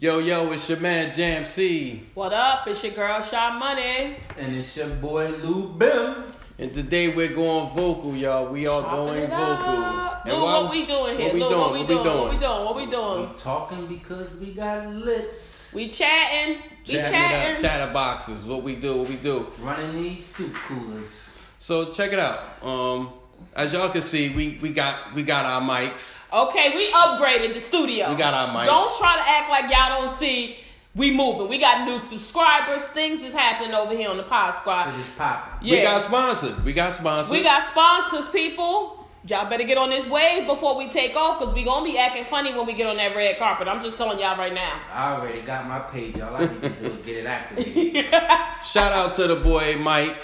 [0.00, 2.04] Yo, yo, it's your man Jam C.
[2.14, 2.68] What up?
[2.68, 4.16] It's your girl Shy Money.
[4.36, 6.24] And it's your boy Lou Bim.
[6.60, 8.48] And today we're going vocal, y'all.
[8.52, 9.38] We are Chopping going it vocal.
[9.38, 10.22] up.
[10.26, 11.26] And Lou, why- what we doing here?
[11.26, 11.60] What we Lou, doing?
[11.60, 12.04] what we What we doing?
[12.04, 12.40] What we doing?
[12.40, 12.64] doing?
[12.64, 13.30] What we doing?
[13.30, 15.72] We talking because we got lips.
[15.74, 16.58] We chatting.
[16.86, 18.44] We Chatting it up, chatter boxes.
[18.44, 19.50] What we do, what we do.
[19.60, 21.28] Running these soup coolers.
[21.58, 22.62] So check it out.
[22.62, 23.10] Um,
[23.54, 26.22] as y'all can see, we we got we got our mics.
[26.32, 28.10] Okay, we upgraded the studio.
[28.10, 28.66] We got our mics.
[28.66, 30.58] Don't try to act like y'all don't see.
[30.94, 31.48] We moving.
[31.48, 32.82] We got new subscribers.
[32.88, 34.90] Things is happening over here on the Pod Squad.
[34.90, 35.68] Shit is popping.
[35.68, 35.76] Yeah.
[35.76, 36.60] We got sponsors.
[36.64, 37.30] We got sponsors.
[37.30, 38.98] We got sponsors, people.
[39.26, 42.24] Y'all better get on this wave before we take off, cause we gonna be acting
[42.24, 43.68] funny when we get on that red carpet.
[43.68, 44.80] I'm just telling y'all right now.
[44.92, 46.18] I already got my page.
[46.18, 48.06] All I need to do is get it activated.
[48.64, 50.16] Shout out to the boy Mike.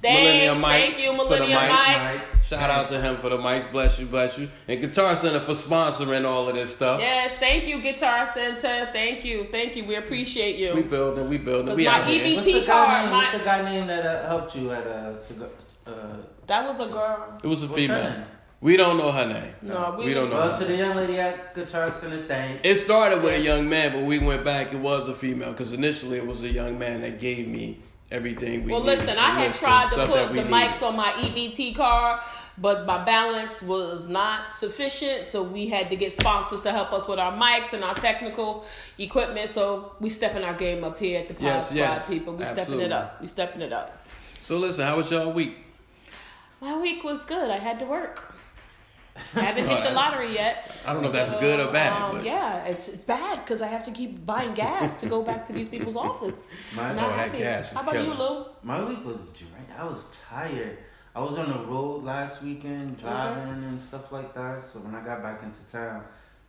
[0.00, 0.82] Thanks, Millennium Mike.
[0.82, 1.52] thank you, for Millennium.
[1.60, 1.70] Mike.
[1.70, 2.20] Mike.
[2.44, 3.70] Shout out to him for the mics.
[3.70, 4.48] Bless you, bless you.
[4.68, 7.00] And Guitar Center for sponsoring all of this stuff.
[7.00, 8.88] Yes, thank you, Guitar Center.
[8.92, 9.84] Thank you, thank you.
[9.84, 10.74] We appreciate you.
[10.74, 11.68] We building, we building.
[11.68, 12.34] Cause We my out here.
[12.36, 13.10] What's the card, guy name?
[13.12, 15.48] my- What's the guy name that uh, helped you at uh, cigar,
[15.86, 15.90] uh
[16.46, 17.38] that was a girl.
[17.44, 18.10] It was a What's her female.
[18.10, 18.24] name?
[18.60, 19.52] We don't know her name.
[19.62, 20.36] No, we, We don't know.
[20.36, 22.64] Well, to the young lady at Guitar Center, thank.
[22.64, 24.72] It started with a young man, but we went back.
[24.72, 27.78] It was a female because initially it was a young man that gave me
[28.10, 28.72] everything we.
[28.72, 32.20] Well, listen, I had tried to put the mics on my EBT card,
[32.56, 37.06] but my balance was not sufficient, so we had to get sponsors to help us
[37.06, 38.64] with our mics and our technical
[38.98, 39.50] equipment.
[39.50, 42.34] So we stepping our game up here at the Pod Yes, Squad, yes, people.
[42.34, 43.20] We stepping it up.
[43.20, 43.96] We stepping it up.
[44.40, 45.56] So listen, how was y'all week?
[46.60, 47.50] My week was good.
[47.50, 48.27] I had to work.
[49.34, 50.70] I haven't Oh, hit the lottery yet.
[50.86, 53.66] I don't know if that's good or bad, um, but- yeah, it's bad because I
[53.66, 56.50] have to keep buying gas to go back to these people's office.
[56.76, 58.12] My- Not Oh, that gas is How about you.
[58.14, 58.44] Lou?
[58.62, 59.72] My week was drained.
[59.78, 60.78] I was tired.
[61.14, 64.62] I was on the road last weekend driving and stuff like that.
[64.72, 66.04] So when I got back into town,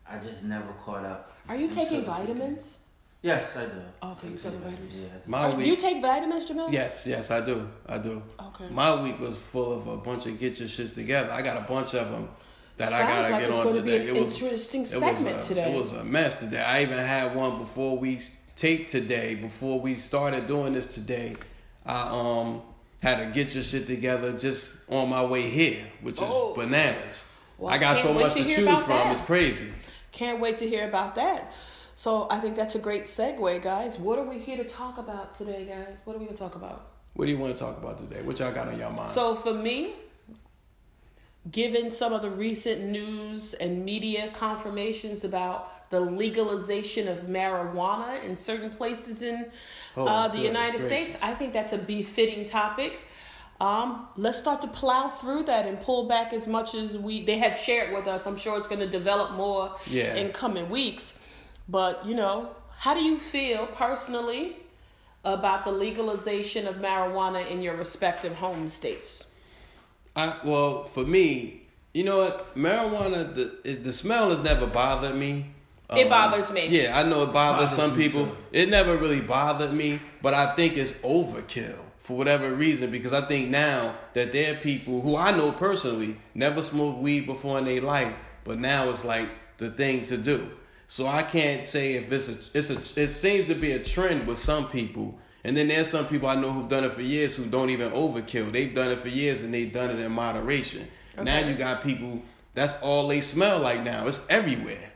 [0.08, 1.34] I just never caught up.
[1.48, 2.28] Are you taking this weekend.
[2.38, 2.76] vitamins?
[3.22, 3.72] Yes, I do.
[4.02, 4.96] Okay, you taking vitamins?
[4.96, 5.06] Yeah.
[5.14, 5.30] I do.
[5.30, 5.66] My week.
[5.66, 6.72] you take vitamins, Jamel?
[6.72, 7.68] yes, yes, I do.
[7.86, 8.24] I do.
[8.42, 8.70] Okay.
[8.70, 11.32] My week was full of a bunch of get your shits together.
[11.32, 12.30] I got a bunch of them
[12.80, 14.08] that I gotta like get on today.
[14.08, 15.72] it was interesting it segment was a, today.
[15.74, 16.62] It was a mess today.
[16.62, 18.20] I even had one before we
[18.56, 19.36] taped today.
[19.36, 21.36] Before we started doing this today,
[21.86, 22.62] I um
[23.04, 26.54] had to get your shit together just on my way here, which is Oh.
[26.56, 27.26] bananas.
[27.58, 28.88] Well, I got so much to to choose from.
[28.88, 29.12] that.
[29.12, 29.68] It's crazy.
[30.12, 31.52] Can't wait to hear about that.
[31.96, 34.00] So I think that's a great segue, guys.
[34.00, 35.98] What are we here to talk about today, guys?
[36.06, 36.88] What are we gonna talk about?
[37.14, 38.22] What do you want to talk about today?
[38.22, 39.10] What y'all got on your mind?
[39.10, 39.96] So for me,
[41.52, 48.38] given some of the recent news and media confirmations about the legalization of marijuana in
[48.38, 49.50] certain places in
[49.98, 50.80] Oh, uh, the United.
[50.82, 53.00] States, I think that's a befitting topic.
[53.60, 57.38] Um, let's start to plow through that and pull back as much as we they
[57.40, 58.26] have shared with us.
[58.28, 60.16] I'm sure it's going to develop more Yeah.
[60.16, 61.20] in coming weeks.
[61.68, 64.58] But you know, how do you feel personally
[65.26, 69.26] about the legalization of marijuana in your respective home states?
[70.16, 71.62] I well, for me,
[71.94, 72.56] you know what?
[72.56, 75.46] Marijuana, the it, the smell has never bothered me.
[75.92, 76.68] It um, bothers me.
[76.68, 78.28] Yeah, I know it bothers, Bothers some people.
[78.28, 78.38] too.
[78.52, 83.22] It never really bothered me, but I think it's overkill for whatever reason because I
[83.28, 87.66] think now that there are people who I know personally never smoked weed before in
[87.66, 90.50] their life, but now it's like the thing to do.
[90.88, 94.26] So I can't say if it's a it's a it seems to be a trend
[94.28, 95.20] with some people.
[95.44, 97.92] And then there's some people I know who've done it for years who don't even
[97.92, 98.52] overkill.
[98.52, 100.88] They've done it for years and they've done it in moderation.
[101.22, 102.22] Now you got people
[102.54, 104.08] that's all they smell like now.
[104.08, 104.92] It's everywhere.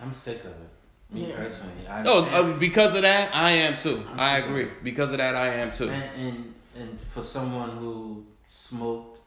[0.00, 0.70] I'm sick of it.
[1.10, 1.36] Me Yeah.
[1.36, 1.86] personally.
[1.88, 4.04] I, Oh, and, uh, because of that, I am too.
[4.10, 4.68] I'm I sick of agree.
[4.82, 5.88] Because of that, I am too.
[5.88, 9.20] and, and and for someone who smoked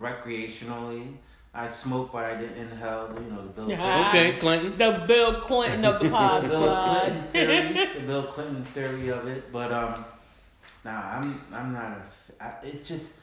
[0.00, 1.14] recreationally,
[1.54, 3.10] I smoked, but I didn't inhale.
[3.14, 4.06] You know the Bill Clinton.
[4.08, 4.78] Okay, Clinton.
[4.78, 6.82] The Bill Clinton of the pod the Bill.
[6.84, 9.52] Clinton theory, the Bill Clinton theory of it.
[9.52, 10.04] But um,
[10.84, 11.96] nah, I'm I'm not a.
[12.00, 13.20] f- I, it's just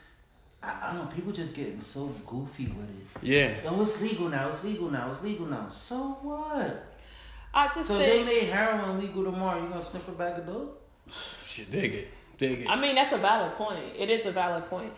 [0.62, 1.12] I, I don't know.
[1.12, 3.06] People just getting so goofy with it.
[3.22, 3.54] Yeah.
[3.66, 4.48] Oh, it's legal now.
[4.48, 5.10] It's legal now.
[5.10, 5.66] It's legal now.
[5.68, 6.86] So what?
[7.52, 9.60] I just So they made heroin legal tomorrow.
[9.60, 10.88] You gonna sniff a bag of dope?
[11.44, 12.14] Shit, dig it.
[12.38, 12.70] Dig it.
[12.70, 13.80] I mean, that's a valid point.
[13.98, 14.92] It is a valid point,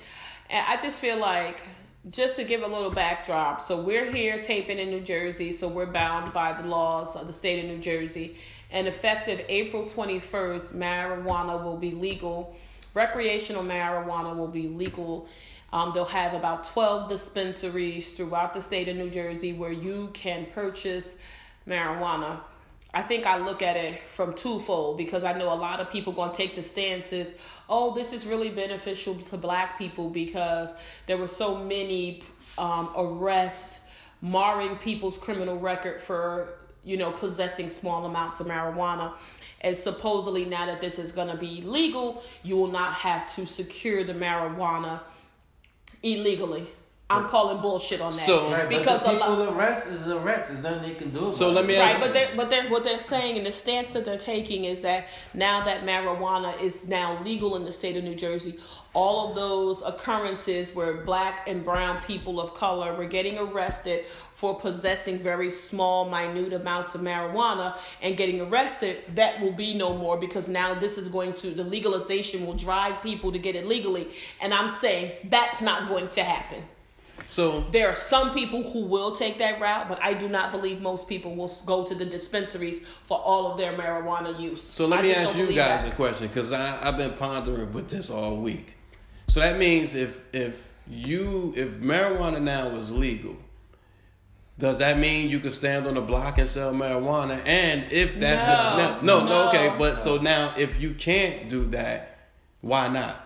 [0.50, 1.60] and I just feel like.
[2.10, 5.86] Just to give a little backdrop, so we're here taping in New Jersey, so we're
[5.86, 8.34] bound by the laws of the state of New Jersey.
[8.72, 12.56] And effective April 21st, marijuana will be legal.
[12.92, 15.28] Recreational marijuana will be legal.
[15.72, 20.46] Um, they'll have about 12 dispensaries throughout the state of New Jersey where you can
[20.46, 21.18] purchase
[21.68, 22.40] marijuana.
[22.94, 26.12] I think I look at it from twofold because I know a lot of people
[26.12, 27.34] to take the stances,
[27.68, 30.74] oh, this is really beneficial to black people because
[31.06, 32.22] there were so many
[32.58, 33.80] um, arrests
[34.20, 39.12] marring people's criminal record for you know, possessing small amounts of marijuana.
[39.60, 43.46] And supposedly, now that this is going to be legal, you will not have to
[43.46, 45.00] secure the marijuana
[46.02, 46.66] illegally.
[47.12, 48.26] I'm calling bullshit on that.
[48.26, 49.38] So- Right, because but a the lot.
[49.38, 50.48] people arrest is arrest.
[50.48, 51.18] There's nothing they can do.
[51.20, 53.52] About So let me ask Right, but they but they what they're saying and the
[53.52, 57.96] stance that they're taking is that now that marijuana is now legal in the state
[57.96, 58.58] of New Jersey,
[58.94, 64.04] all of those occurrences where black and brown people of color were getting arrested
[64.34, 69.96] for possessing very small, minute amounts of marijuana and getting arrested, that will be no
[69.96, 73.66] more because now this is going to the legalization will drive people to get it
[73.66, 74.08] legally.
[74.40, 76.62] And I'm saying that's not going to happen.
[77.26, 80.82] So There are some people who will take that route, but I do not believe
[80.82, 84.62] most people will go to the dispensaries for all of their marijuana use.
[84.62, 85.92] So let I me ask you guys that.
[85.92, 88.74] a question because I've been pondering with this all week.
[89.28, 93.36] So that means if if you if marijuana now is legal,
[94.58, 97.40] does that mean you can stand on the block and sell marijuana?
[97.46, 98.76] And if that's No.
[99.00, 99.48] the no, no, No.
[99.48, 102.18] okay, but so now if you can't do that,
[102.60, 103.21] why not?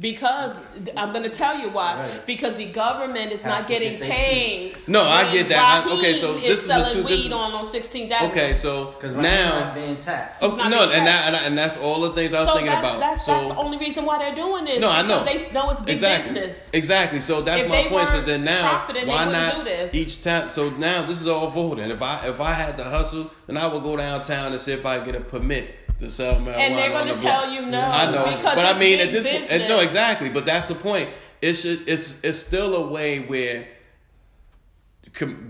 [0.00, 0.56] Because
[0.96, 1.94] I'm going to tell you why.
[1.98, 2.26] Right.
[2.26, 4.76] Because the government is Have not getting get paid.
[4.88, 5.84] No, I get that.
[5.86, 8.10] I- okay, so is this is a selling two- weed this is- on on 16th
[8.10, 8.30] Avenue.
[8.32, 10.42] Okay, so Because now not being taxed.
[10.42, 11.26] Oh, not no, being and that, taxed.
[11.26, 13.00] and, that- and that's all the things I was so thinking that's, about.
[13.00, 14.80] That's, so that's the only reason why they're doing this.
[14.80, 16.70] no, I know They know it's big exactly, business.
[16.72, 17.20] exactly.
[17.20, 18.08] So that's If my point.
[18.08, 19.94] So then now, why wouldn't do this.
[19.94, 20.48] each time?
[20.48, 21.90] So now this is all voting.
[21.90, 24.86] If I if I had to hustle, then I would go downtown and see if
[24.86, 26.56] I get a permit to sell marijuana.
[26.56, 27.54] And they're going to the tell block.
[27.54, 27.80] you no.
[27.80, 30.28] I know, but I mean at this point, no, exactly.
[30.28, 31.10] But that's the point.
[31.40, 33.66] It should it's it's still a way where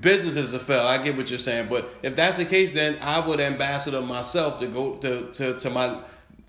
[0.01, 0.87] businesses are fail.
[0.87, 4.59] I get what you're saying, but if that's the case, then I would ambassador myself
[4.61, 6.03] to go to to, to my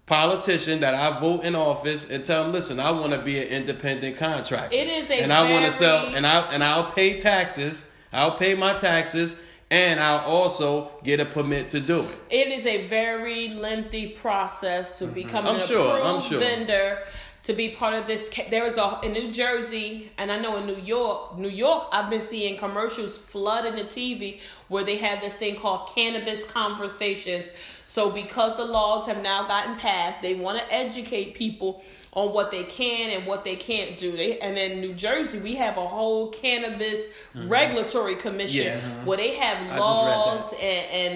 [0.05, 3.47] politician that I vote in office and tell them, listen, I want to be an
[3.47, 4.75] independent contractor.
[4.75, 7.85] It is a and I want to sell and I and I'll pay taxes.
[8.11, 9.37] I'll pay my taxes.
[9.73, 12.17] And I'll also get a permit to do it.
[12.29, 15.15] It is a very lengthy process to mm-hmm.
[15.15, 16.39] become I'm an sure, approved sure.
[16.39, 16.99] vendor
[17.41, 18.29] to be part of this.
[18.51, 22.11] There is a in New Jersey, and I know in New York, New York, I've
[22.11, 27.51] been seeing commercials flooding the TV where they have this thing called cannabis conversations.
[27.83, 31.83] So because the laws have now gotten passed, they want to educate people
[32.15, 34.15] on what they can and what they can't do.
[34.15, 37.05] They, and then New Jersey, we have a whole cannabis
[37.35, 38.87] regulatory commission Mm-hmm.
[38.89, 39.03] Yeah.
[39.05, 39.79] where they have just read that.
[39.79, 40.61] laws and,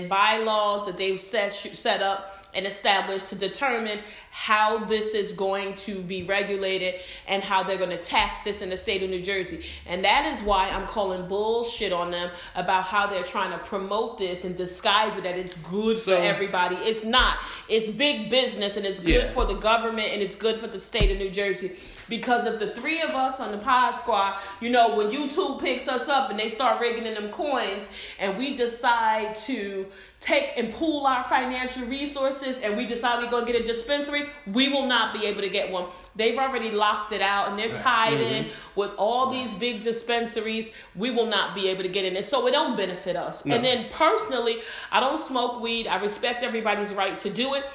[0.01, 3.99] and bylaws that they've set set up and established to determine
[4.31, 6.95] how this is going to be regulated
[7.27, 9.63] and how they're going to tax this in the state of New Jersey.
[9.85, 14.17] And that is why I'm calling bullshit on them about how they're trying to promote
[14.17, 16.75] this and disguise it that it's good So- for everybody.
[16.77, 17.37] It's not.
[17.69, 19.29] It's big business and it's good Yeah.
[19.29, 21.71] for the government and it's good for the state of New Jersey.
[22.09, 25.87] Because if the three of us on the pod squad, you know, when YouTube picks
[25.87, 27.87] us up and they start rigging in them coins
[28.19, 29.87] and we decide to
[30.19, 34.27] take and pool our financial resources and we decide we're going to get a dispensary,
[34.47, 35.85] we will not be able to get one.
[36.15, 38.79] They've already locked it out and they're tied in mm-hmm.
[38.79, 40.71] with all these big dispensaries.
[40.95, 42.25] We will not be able to get in it.
[42.25, 43.45] So it don't benefit us.
[43.45, 43.55] No.
[43.55, 44.61] And then personally,
[44.91, 45.87] I don't smoke weed.
[45.87, 47.65] I respect everybody's right to do it.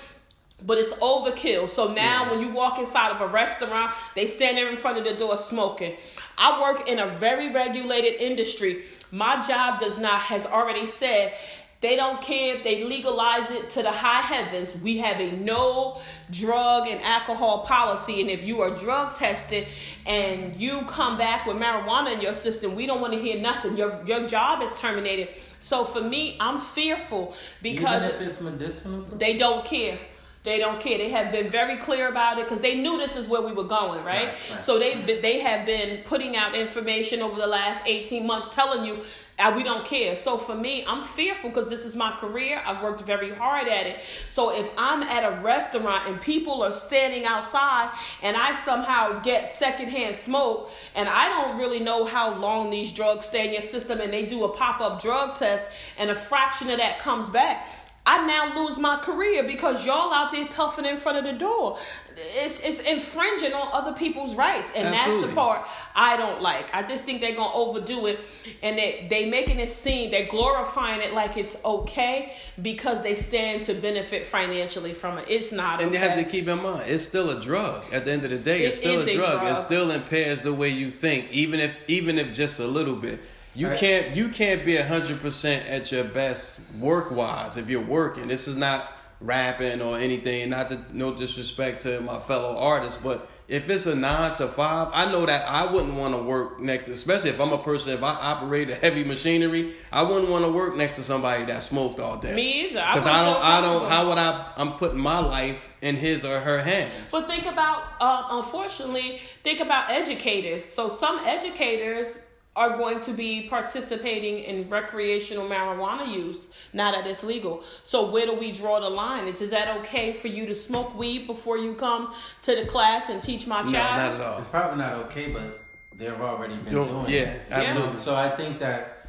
[0.64, 1.68] But it's overkill.
[1.68, 5.04] So now when you walk inside of a restaurant, they stand there in front of
[5.04, 5.94] the door smoking.
[6.38, 8.84] I work in a very regulated industry.
[9.10, 11.34] My job does not has already said
[11.82, 14.76] they don't care if they legalize it to the high heavens.
[14.80, 16.00] We have a no
[16.30, 18.20] drug and alcohol policy.
[18.20, 19.66] And if you are drug tested
[20.06, 23.76] and you come back with marijuana in your system, we don't want to hear nothing.
[23.76, 25.28] Your your job is terminated.
[25.58, 29.04] So for me, I'm fearful because Even if it's medicinal.
[29.18, 29.98] they don't care.
[30.44, 30.98] They don't care.
[30.98, 33.62] They have been very clear about it because they knew this is where we were
[33.62, 34.26] going, right?
[34.26, 34.62] Right, right.
[34.62, 39.04] So they they have been putting out information over the last eighteen months, telling you
[39.38, 40.14] uh, we don't care.
[40.14, 42.62] So for me, I'm fearful because this is my career.
[42.64, 44.00] I've worked very hard at it.
[44.28, 49.48] So if I'm at a restaurant and people are standing outside and I somehow get
[49.48, 54.00] secondhand smoke and I don't really know how long these drugs stay in your system
[54.00, 55.68] and they do a pop up drug test
[55.98, 57.66] and a fraction of that comes back.
[58.04, 61.78] I now lose my career because y'all out there puffing in front of the door.
[62.16, 66.74] It's it's infringing on other people's rights, and that's the part I don't like.
[66.74, 68.18] I just think they're gonna overdo it,
[68.60, 73.62] and they they making it seem they're glorifying it like it's okay because they stand
[73.64, 75.26] to benefit financially from it.
[75.28, 75.80] It's not.
[75.80, 76.02] And okay.
[76.02, 77.84] you have to keep in mind, it's still a drug.
[77.92, 79.46] At the end of the day, it's It still a a drug.
[79.46, 83.20] It still impairs the way you think, even if even if just a little bit.
[83.54, 83.78] You Right.
[83.78, 88.28] can't you can't be hundred percent at your best work wise if you're working.
[88.28, 88.90] This is not
[89.20, 90.50] rapping or anything.
[90.50, 94.88] Not to, no disrespect to my fellow artists, but if it's a nine to five,
[94.94, 97.92] I know that I wouldn't want to work next, especially if I'm a person.
[97.92, 101.62] If I operate a heavy machinery, I wouldn't want to work next to somebody that
[101.62, 102.34] smoked all day.
[102.34, 102.80] Me either.
[102.80, 103.44] Because I, don't.
[103.44, 103.90] I don't.
[103.90, 104.52] How would I?
[104.56, 107.10] I'm putting my life in his or her hands.
[107.12, 110.64] But think about, uh, unfortunately, think about educators.
[110.64, 112.20] So some educators
[112.54, 117.64] are going to be participating in recreational marijuana use now that it's legal.
[117.82, 119.26] So where do we draw the line?
[119.26, 123.08] Is, is that okay for you to smoke weed before you come to the class
[123.08, 123.72] and teach my child?
[123.72, 124.38] No, not at all.
[124.38, 125.60] It's probably not okay, but
[125.98, 127.40] they've already been doing, doing yeah, it.
[127.50, 128.00] absolutely.
[128.02, 129.08] So I think that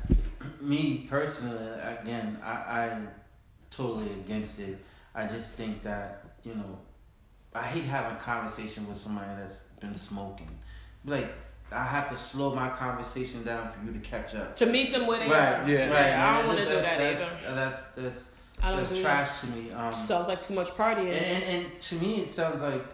[0.62, 3.10] me personally, again, I, I'm
[3.70, 4.78] totally against it.
[5.16, 6.80] I just think that you know,
[7.54, 10.50] I hate having a conversation with somebody that's been smoking.
[11.06, 11.34] Like
[11.74, 14.56] I have to slow my conversation down for you to catch up.
[14.58, 15.70] To meet them where they right, are.
[15.70, 15.92] Yeah.
[15.92, 16.14] Right.
[16.14, 17.56] I don't want to do that that's, either.
[17.56, 18.24] That's that's
[18.62, 19.48] I don't that's trash that.
[19.52, 19.72] to me.
[19.72, 21.08] Um, Sounds like too much partying.
[21.08, 22.86] and, and, and to me, it sounds like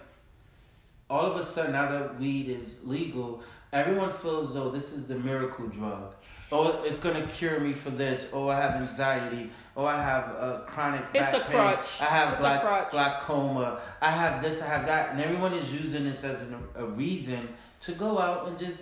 [1.09, 3.43] all of a sudden now that weed is legal,
[3.73, 6.15] everyone feels though this is the miracle drug.
[6.51, 8.27] Oh, it's gonna cure me for this.
[8.33, 9.51] Oh, I have anxiety.
[9.77, 11.51] Oh, I have a chronic It's back a pain.
[11.51, 12.01] crutch.
[12.01, 12.91] I have It's a glac- crutch.
[12.91, 13.79] glaucoma.
[14.01, 14.61] I have this.
[14.61, 17.47] I have that, and everyone is using this as an, a reason
[17.81, 18.81] to go out and just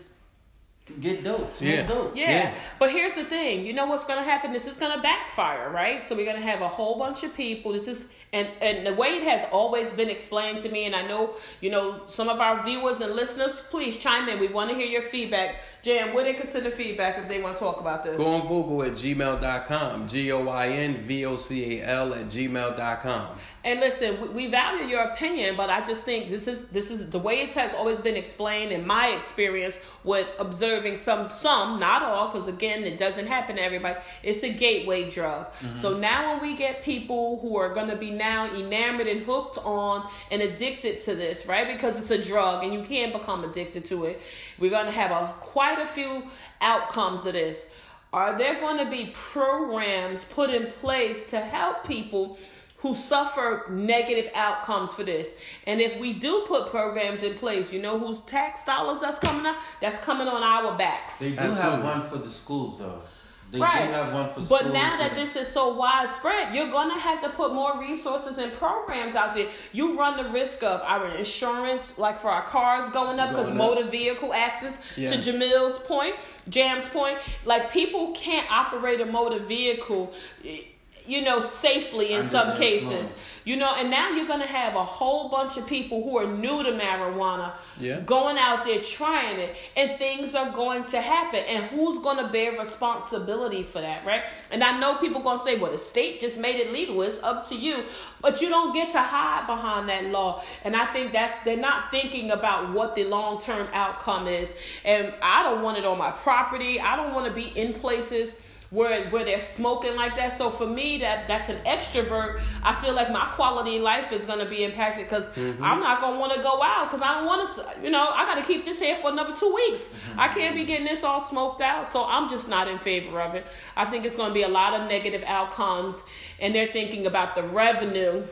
[1.01, 1.53] get dope.
[1.53, 1.87] Smoke Yeah.
[1.87, 2.15] dope.
[2.15, 2.29] Yeah.
[2.31, 2.53] Yeah.
[2.79, 3.65] but here's the thing.
[3.65, 4.53] You know what's going to happen?
[4.53, 6.01] This is going to backfire, right?
[6.01, 7.73] So we're going to have a whole bunch of people.
[7.73, 11.07] This is and and the way it has always been explained to me, and I
[11.07, 13.61] know you know some of our viewers and listeners.
[13.69, 14.39] Please chime in.
[14.39, 15.55] We want to hear your feedback.
[15.87, 18.17] Jam, what they consider feedback if they want to talk about this?
[18.17, 20.09] Go on Vocal at gmail.com.
[20.09, 23.37] G O I N V O C A L at gmail.com.
[23.63, 27.09] And listen, we, we value your opinion, but I just think this is this is
[27.09, 32.01] the way it has always been explained in my experience with observing some some not
[32.01, 33.97] all because again it doesn't happen to everybody.
[34.23, 35.47] It's a gateway drug.
[35.53, 35.75] Mm-hmm.
[35.75, 39.57] So now when we get people who are going to be now enamored and hooked
[39.59, 41.67] on and addicted to this, right?
[41.67, 44.21] Because it's a drug and you can become addicted to it.
[44.59, 46.23] We're going to have a quite a few
[46.61, 47.69] outcomes of this.
[48.13, 52.37] Are there going to be programs put in place to help people
[52.77, 55.33] who suffer negative outcomes for this?
[55.65, 59.45] And if we do put programs in place, you know whose tax dollars that's coming
[59.45, 59.57] up?
[59.81, 61.19] That's coming on our backs.
[61.19, 61.63] They do Absolutely.
[61.63, 63.01] have one for the schools though.
[63.49, 63.87] They Right.
[63.87, 64.41] do have one for.
[64.41, 68.51] But now that this is so widespread, you're gonna have to put more resources and
[68.57, 69.47] programs out there.
[69.71, 73.85] You run the risk of our insurance, like for our cars going up because motor
[73.85, 74.79] vehicle accidents.
[74.97, 75.11] Yes.
[75.11, 76.15] To Jamil's point,
[76.49, 80.13] Jam's point, like people can't operate a motor vehicle,
[80.45, 80.63] eh,
[81.07, 82.83] you know, safely in Under some cases.
[82.89, 83.13] influence.
[83.45, 86.63] You know, and now you're gonna have a whole bunch of people who are new
[86.63, 88.01] to marijuana Yeah.
[88.01, 91.45] going out there trying it, and things are going to happen.
[91.47, 94.23] And who's gonna bear responsibility for that, right?
[94.51, 97.01] And I know people gonna say, "Well, the state just made it legal.
[97.03, 97.85] It's up to you,"
[98.19, 100.43] but you don't get to hide behind that law.
[100.65, 104.53] And I think that's they're not thinking about what the long term outcome is.
[104.83, 106.81] And I don't want it on my property.
[106.81, 108.35] I don't want to be in places
[108.69, 110.33] where where they're smoking like that.
[110.33, 112.41] So for me, that that's an extrovert.
[112.63, 115.63] I feel like my quality of life is gonna be impacted because mm-hmm.
[115.63, 117.83] I'm not gonna want to go out because I don't want to.
[117.83, 119.85] You know, I got to keep this here for another two weeks.
[119.85, 120.19] Mm-hmm.
[120.19, 121.87] I can't be getting this all smoked out.
[121.87, 123.45] So I'm just not in favor of it.
[123.75, 125.95] I think it's gonna be a lot of negative outcomes,
[126.39, 128.23] and they're thinking about the revenue.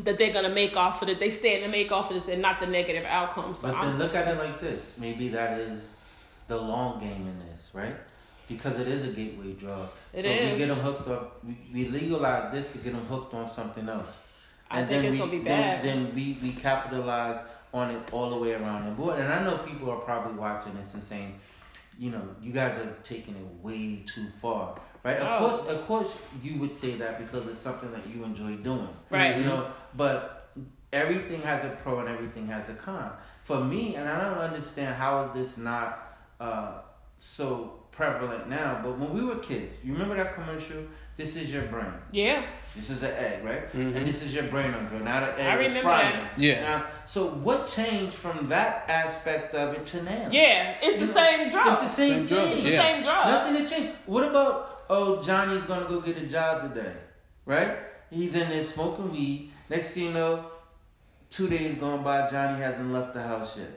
[0.00, 2.42] That they're gonna make off of it, they stand to make off of this, and
[2.42, 3.60] not the negative outcomes.
[3.60, 4.92] So But I'm then look at it like this.
[4.98, 5.88] Maybe that is
[6.48, 7.96] the long game in this, right?
[8.48, 9.88] Because it is a gateway drug.
[10.12, 11.44] It so we get them hooked up.
[11.44, 14.08] We, we legalize this to get them hooked on something else.
[14.70, 15.84] I think it's we, gonna be then, bad.
[15.84, 17.40] Then we, we capitalize
[17.74, 18.86] on it all the way around.
[18.86, 21.38] And boy, and I know people are probably watching this and saying,
[21.98, 25.16] you know, you guys are taking it way too far, right?
[25.16, 25.48] Of Oh.
[25.48, 29.38] course, of course, you would say that because it's something that you enjoy doing, Right.
[29.38, 30.50] You know, but
[30.92, 33.10] everything has a pro and everything has a con.
[33.44, 36.78] For me, and I don't understand how is this not uh,
[37.18, 38.80] so prevalent now.
[38.82, 40.82] But when we were kids, you remember that commercial?
[41.16, 41.92] This is your brain.
[42.12, 43.72] yeah, This is an egg, right?
[43.72, 43.96] Mhm.
[43.96, 45.00] And this is your brain on drill.
[45.00, 46.12] Now the egg I is remember frying.
[46.12, 46.32] that.
[46.38, 46.60] Yeah.
[46.60, 50.28] Now, so what changed from that aspect of it to now?
[50.30, 51.68] yeah, it's You the know, same drug.
[51.68, 52.52] It's the same, Same drug, thing.
[52.58, 53.26] It's the same drug.
[53.28, 53.92] Nothing has changed.
[54.04, 56.92] What about oh Johnny's gonna go get a job today,
[57.46, 57.78] right?
[58.10, 59.52] He's in there smoking weed.
[59.70, 60.44] Next thing you know,
[61.30, 63.72] two days gone by, Johnny hasn't left the house yet.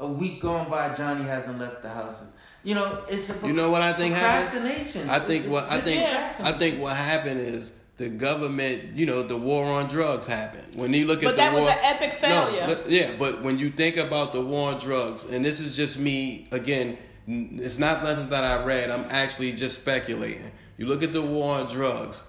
[0.00, 2.18] A week gone by, Johnny hasn't left the house.
[2.64, 4.62] You know, it's a You know what I think happened?
[4.62, 5.10] procrastination.
[5.10, 6.54] I think what I think procrastination.
[6.54, 10.74] I think what happened is the government, you know, the war on drugs happened.
[10.74, 12.66] When you look at But the that was war, an epic failure.
[12.66, 15.98] No, yeah, but when you think about the war on drugs, and this is just
[15.98, 18.90] me again, it's not nothing that I read.
[18.90, 20.50] I'm actually just speculating.
[20.78, 22.22] You look at the war on drugs,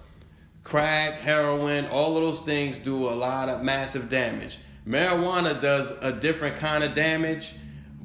[0.64, 4.60] crack, heroin, all of those things do a lot of massive damage.
[4.88, 7.54] Marijuana does a different kind of damage,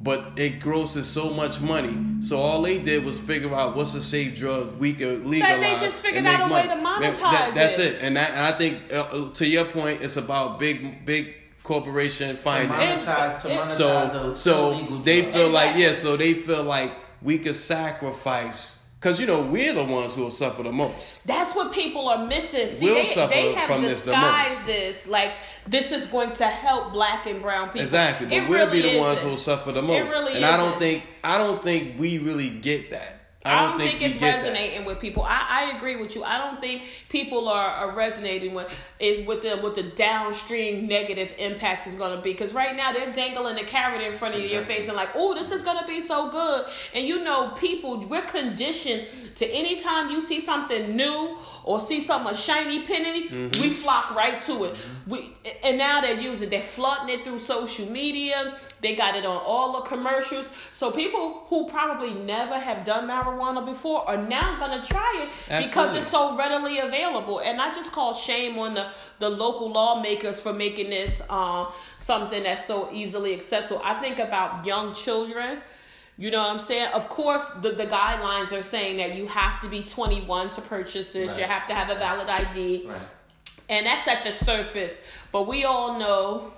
[0.01, 1.97] but it grosses so much money.
[2.21, 5.59] So all they did was figure out what's a safe drug we could legalize.
[5.59, 7.95] they just figured out a way to monetize That- that's it.
[7.95, 8.01] it.
[8.01, 12.41] And, that, and I think uh, to your point, it's about big, big corporation To
[12.43, 15.33] monetize, to monetize So a so they drug.
[15.33, 16.91] feel like yeah, so they feel like
[17.21, 21.25] we could sacrifice because you know we're the ones who will suffer the most.
[21.25, 22.69] That's what people are missing.
[22.69, 25.33] See, We'll they, they have from this disguised this like
[25.67, 27.81] this is going to help black and brown people.
[27.81, 29.25] Exactly, but It we'll really be the ones isn't.
[29.25, 30.13] who will suffer the most.
[30.13, 30.79] really and I don't isn't.
[30.79, 33.18] think I don't think we really get that.
[33.45, 34.35] I don't, think, we it's get that.
[34.47, 35.23] resonating with people.
[35.23, 36.25] I, I agree with you.
[36.25, 38.69] I don't think people are, are resonating with
[38.99, 42.91] is with the with the downstream negative impacts is going to be because right now
[42.91, 44.75] they're dangling the carrot in front of your Exactly.
[44.75, 46.65] face and like, oh, this is going to be so good.
[46.93, 52.35] And you know, people we're conditioned to anytime you see something new or see something
[52.35, 53.61] shiny penny, Mm-hmm.
[53.61, 54.75] we flock right to it.
[55.07, 55.31] We
[55.63, 58.57] and now they're using they're flooding it through social media.
[58.81, 60.49] They got it on all the commercials.
[60.73, 65.93] So people who probably never have done marijuana before are now gonna try it because
[65.95, 67.39] it's so readily available.
[67.39, 71.67] And I just call shame on the, the local lawmakers for making this um,
[71.97, 73.81] something that's so easily accessible.
[73.83, 75.59] I think about young children.
[76.17, 76.89] You know what I'm saying?
[76.93, 81.13] Of course, the, the guidelines are saying that you have to be 21 to purchase
[81.13, 81.37] this.
[81.37, 82.87] You have to have a valid ID.
[82.87, 82.99] Right.
[83.69, 84.99] And that's at the surface.
[85.31, 86.51] But we all know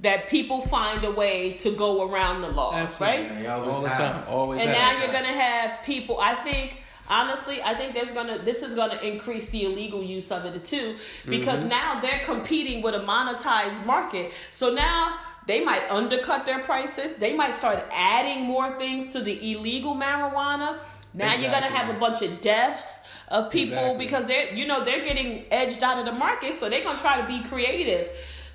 [0.00, 3.18] that people find a way to go around the laws, Absolutely.
[3.28, 3.38] right?
[3.42, 3.98] They always all the have.
[3.98, 4.62] time, always.
[4.62, 6.18] And now you're gonna have people.
[6.20, 10.44] I think honestly, I think there's gonna this is gonna increase the illegal use of
[10.46, 10.96] it too,
[11.28, 11.68] because Mm-hmm.
[11.68, 14.32] now they're competing with a monetized market.
[14.50, 17.14] So now they might undercut their prices.
[17.14, 20.78] They might start adding more things to the illegal marijuana.
[21.12, 24.06] Now you're gonna have a bunch of deaths of people Exactly.
[24.06, 27.20] because they're you know they're getting edged out of the market, so they're gonna try
[27.20, 28.08] to be creative.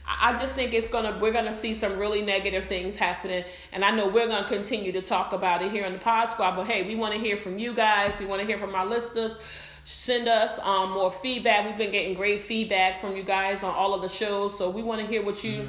[0.07, 3.83] I I just think it's gonna we're gonna see some really negative things happening, and
[3.83, 6.55] I know we're gonna continue to talk about it here on the Pod Squad.
[6.55, 8.17] But hey, we want to hear from you guys.
[8.19, 9.37] We want to hear from our listeners.
[9.83, 11.65] Send us um, more feedback.
[11.65, 14.81] We've been getting great feedback from you guys on all of the shows, so we
[14.81, 15.67] want to hear what you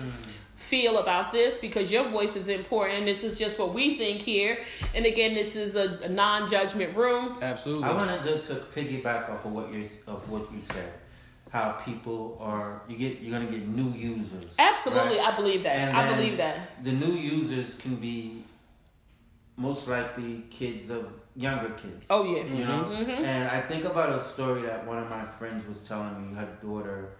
[0.56, 3.04] feel about this because your voice is important.
[3.06, 4.58] This is just what we think here.
[4.94, 7.38] And again, this is a, a non-judgment room.
[7.42, 7.88] Absolutely.
[7.88, 10.92] I wanted to, to piggyback off of what you of what you said.
[11.50, 14.54] How people are you get you're gonna get new users.
[14.58, 15.32] Absolutely, right?
[15.32, 15.76] I believe that.
[15.76, 16.82] And I believe that.
[16.84, 18.44] The new users can be
[19.56, 22.06] most likely kids of younger kids.
[22.10, 22.44] Oh yeah.
[22.44, 22.84] You know?
[22.84, 23.24] Mhm.
[23.24, 26.48] And I think about a story that one of my friends was telling me, her
[26.62, 27.10] daughter,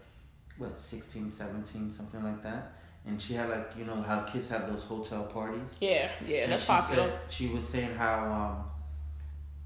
[0.58, 2.72] what, 16, 17, something like that.
[3.06, 5.60] And she had like, you know, how kids have those hotel parties.
[5.80, 7.08] Yeah, yeah, And that's she popular.
[7.08, 8.64] Said, she was saying how um,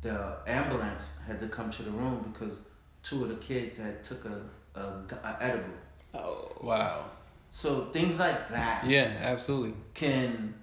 [0.02, 2.58] the ambulance had to come to the room because
[3.02, 4.82] two of the kids had took a, a,
[5.24, 5.74] a edible.
[6.14, 6.52] Oh.
[6.60, 7.04] wow.
[7.50, 9.74] So things like that Yeah, absolutely.
[9.94, 10.54] can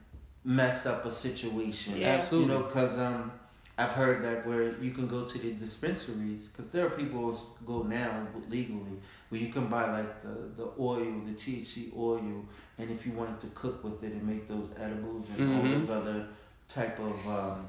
[0.46, 1.98] mess up a situation.
[1.98, 2.10] Yeah.
[2.16, 2.54] Absolutely.
[2.54, 3.32] You know, because um,
[3.78, 7.66] I've heard that where you can go to the dispensaries, because there are people who
[7.66, 8.98] go now legally
[9.30, 12.46] where you can buy like the, the oil, the THC oil,
[12.78, 15.80] and if you wanted to cook with it and make those edibles and all Mhm.
[15.86, 16.28] those other
[16.70, 17.68] type of um,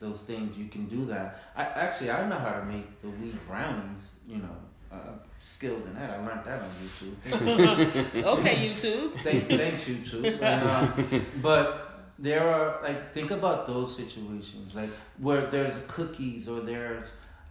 [0.00, 1.42] those things, you can do that.
[1.54, 4.02] I actually I know how to make the weed brownies.
[4.26, 4.56] You know,
[4.90, 6.10] uh, skilled in that.
[6.10, 8.24] I learned that on YouTube.
[8.38, 9.14] okay, YouTube.
[9.20, 10.40] thanks, thanks YouTube.
[10.40, 16.60] But, um, but there are like think about those situations like where there's cookies or
[16.60, 17.06] there's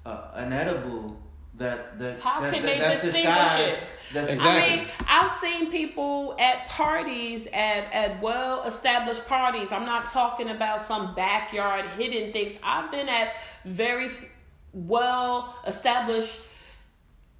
[0.05, 1.19] uh, an edible
[1.59, 3.73] that that How that, can that, they that's distinguish disguised.
[3.73, 3.79] it?
[4.11, 4.73] That's Exactly.
[4.73, 9.71] I mean, I've seen people at parties, at, at well established parties.
[9.71, 12.57] I'm not talking about some backyard hidden things.
[12.63, 13.33] I've been at
[13.65, 14.09] very
[14.73, 16.39] well established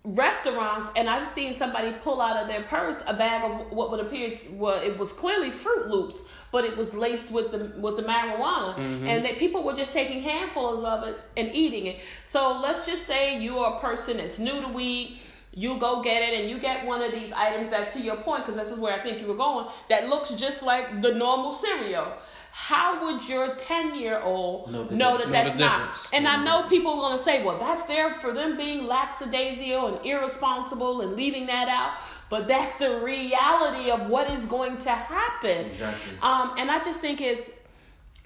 [0.04, 4.00] restaurants and I've seen somebody pull out of their purse a bag of what would
[4.00, 7.96] appear to, well it was clearly Froot Loops but it was laced with the with
[7.98, 8.76] the marijuana.
[8.76, 9.08] Mm-hmm.
[9.08, 12.00] And that people were just taking handfuls of it and eating it.
[12.24, 15.20] So let's just say you are a person that's new to weed
[15.52, 18.46] you go get it and you get one of these items that to your point
[18.46, 21.52] because this is where I think you were going that looks just like the normal
[21.52, 22.14] cereal
[22.62, 26.10] how would your 10 year old Know know, that Know that's the not difference.
[26.13, 29.88] and I know people are going to say, well, that's there for them being lackadaisical
[29.98, 31.93] and irresponsible and leaving that out.
[32.30, 35.67] But that's the reality of what is going to happen.
[35.67, 36.13] Exactly.
[36.22, 37.50] Um, and I just think it's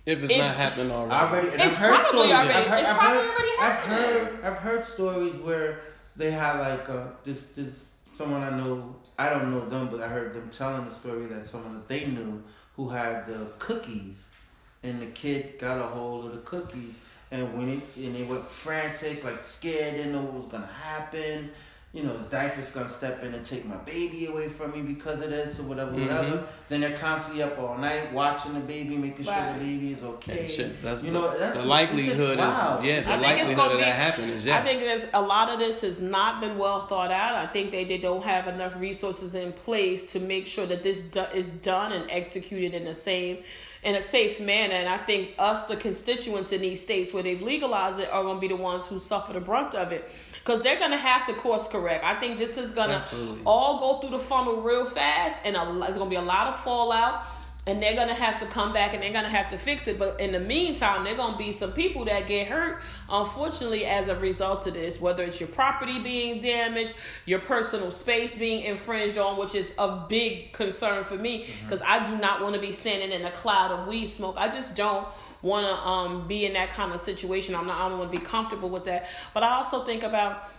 [0.06, 1.14] If it's If- not happening already.
[1.16, 1.48] already.
[1.54, 2.32] And It's I've heard probably stories.
[2.34, 3.98] already- I've heard, it's I've probably heard, already I've happening.
[3.98, 4.46] heard.
[4.46, 5.80] I've heard stories where
[6.18, 8.96] they had like uh, this this someone I know.
[9.18, 12.06] I don't know them, but I heard them telling the story that someone that they
[12.08, 12.44] knew
[12.76, 14.26] who had the cookies,
[14.82, 16.94] and the kid got a hold of the cookies,
[17.32, 21.52] and when it and they went frantic, like scared, didn't know what was gonna happen.
[21.94, 25.22] You know, is DYFS gonna step in and take my baby away from me because
[25.22, 26.02] of this or whatever, Mhm.
[26.08, 26.44] whatever.
[26.68, 30.48] Then they're constantly up all night watching the baby, making sure the baby is okay.
[30.48, 33.78] Shit, that's you the, know, that's the likelihood just is yeah, the likelihood gonna of
[33.78, 34.60] be- that happening is yes.
[34.60, 37.36] I think there's a lot of this has not been well thought out.
[37.36, 41.00] I think they, they don't have enough resources in place to make sure that this
[41.00, 43.38] do, is done and executed in the same
[43.84, 44.74] in a safe manner.
[44.74, 48.38] And I think us, the constituents in these states where they've legalized it, are going
[48.38, 50.10] to be the ones who suffer the brunt of it
[50.44, 52.04] because they're going to have to course correct.
[52.04, 55.60] I think this is going to all go through the funnel real fast, and a,
[55.80, 57.28] there's going to be a lot of fallout.
[57.66, 59.98] And they're gonna have to come back and they're gonna have to fix it.
[59.98, 64.18] But in the meantime, there gonna be some people that get hurt, unfortunately, as a
[64.18, 65.00] result of this.
[65.00, 66.94] Whether it's your property being damaged,
[67.26, 72.06] your personal space being infringed on, which is a big concern for me because I
[72.06, 74.36] do not want to be standing in a cloud of weed smoke.
[74.38, 75.08] I just don't
[75.44, 77.54] want to um, be in that kind of situation.
[77.54, 77.80] I'm not.
[77.80, 79.06] I don't want to be comfortable with that.
[79.34, 80.50] But I also think about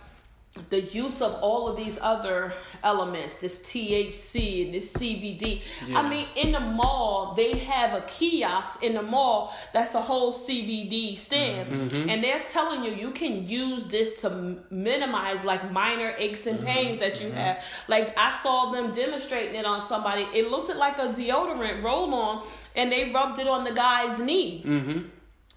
[0.69, 5.61] the use of all of these other elements, this THC and this CBD.
[5.85, 5.99] Yeah.
[5.99, 10.31] I mean, in the mall, they have a kiosk in the mall that's a whole
[10.31, 11.87] CBD stand, mm-hmm.
[11.87, 12.09] mm-hmm.
[12.09, 16.67] and they're telling you you can use this to minimize like minor aches and mm-hmm.
[16.67, 17.37] pains that you mm-hmm.
[17.37, 17.63] have.
[17.87, 20.27] Like I saw them demonstrating it on somebody.
[20.33, 24.61] It looked like a deodorant roll on, and they rubbed it on the guy's knee.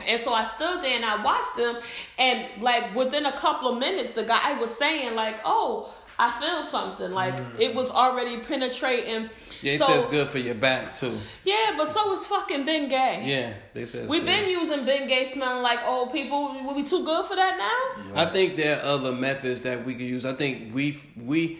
[0.07, 1.79] And so I stood there and I watched them,
[2.19, 6.63] and like within a couple of minutes, the guy was saying like, "Oh, I feel
[6.63, 7.59] something." Like mm.
[7.59, 9.29] it was already penetrating.
[9.61, 11.19] Yeah, it so, says good for your back too.
[11.45, 13.27] Yeah, but so is fucking Bengay.
[13.27, 14.27] Yeah, they says We've good.
[14.27, 16.55] been using Bengay smelling like old people.
[16.65, 18.23] Will we too good for that now?
[18.23, 20.25] I think there are other methods that we could use.
[20.25, 21.59] I think we we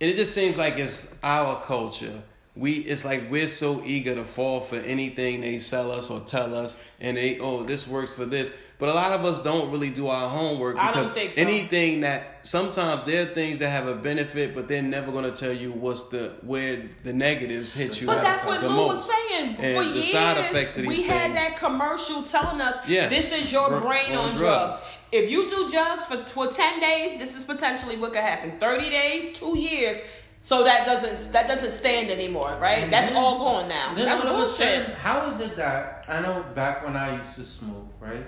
[0.00, 2.22] it just seems like it's our culture.
[2.56, 6.54] We it's like we're so eager to fall for anything they sell us or tell
[6.54, 8.50] us, and they oh this works for this.
[8.78, 11.20] But a lot of us don't really do our homework because so.
[11.36, 15.34] anything that sometimes there are things that have a benefit, but they're never going to
[15.38, 18.06] tell you what's the where the negatives hit you.
[18.06, 19.08] But that's what the Lou most.
[19.08, 19.56] was saying.
[19.58, 21.34] And For the years, side effects of we these had things.
[21.34, 23.10] that commercial telling us, Yes.
[23.10, 24.38] this is your brain on on drugs.
[24.38, 24.86] drugs.
[25.12, 28.58] If you do drugs for, for 10 days, this is potentially what could happen.
[28.58, 29.98] 30 days, two years.
[30.46, 32.88] So that doesn't that doesn't stand anymore, right?
[32.88, 33.94] That's all gone now.
[33.96, 34.96] That's what saying, bullshit.
[34.98, 38.24] how is it that I know back when I used to smoke, right?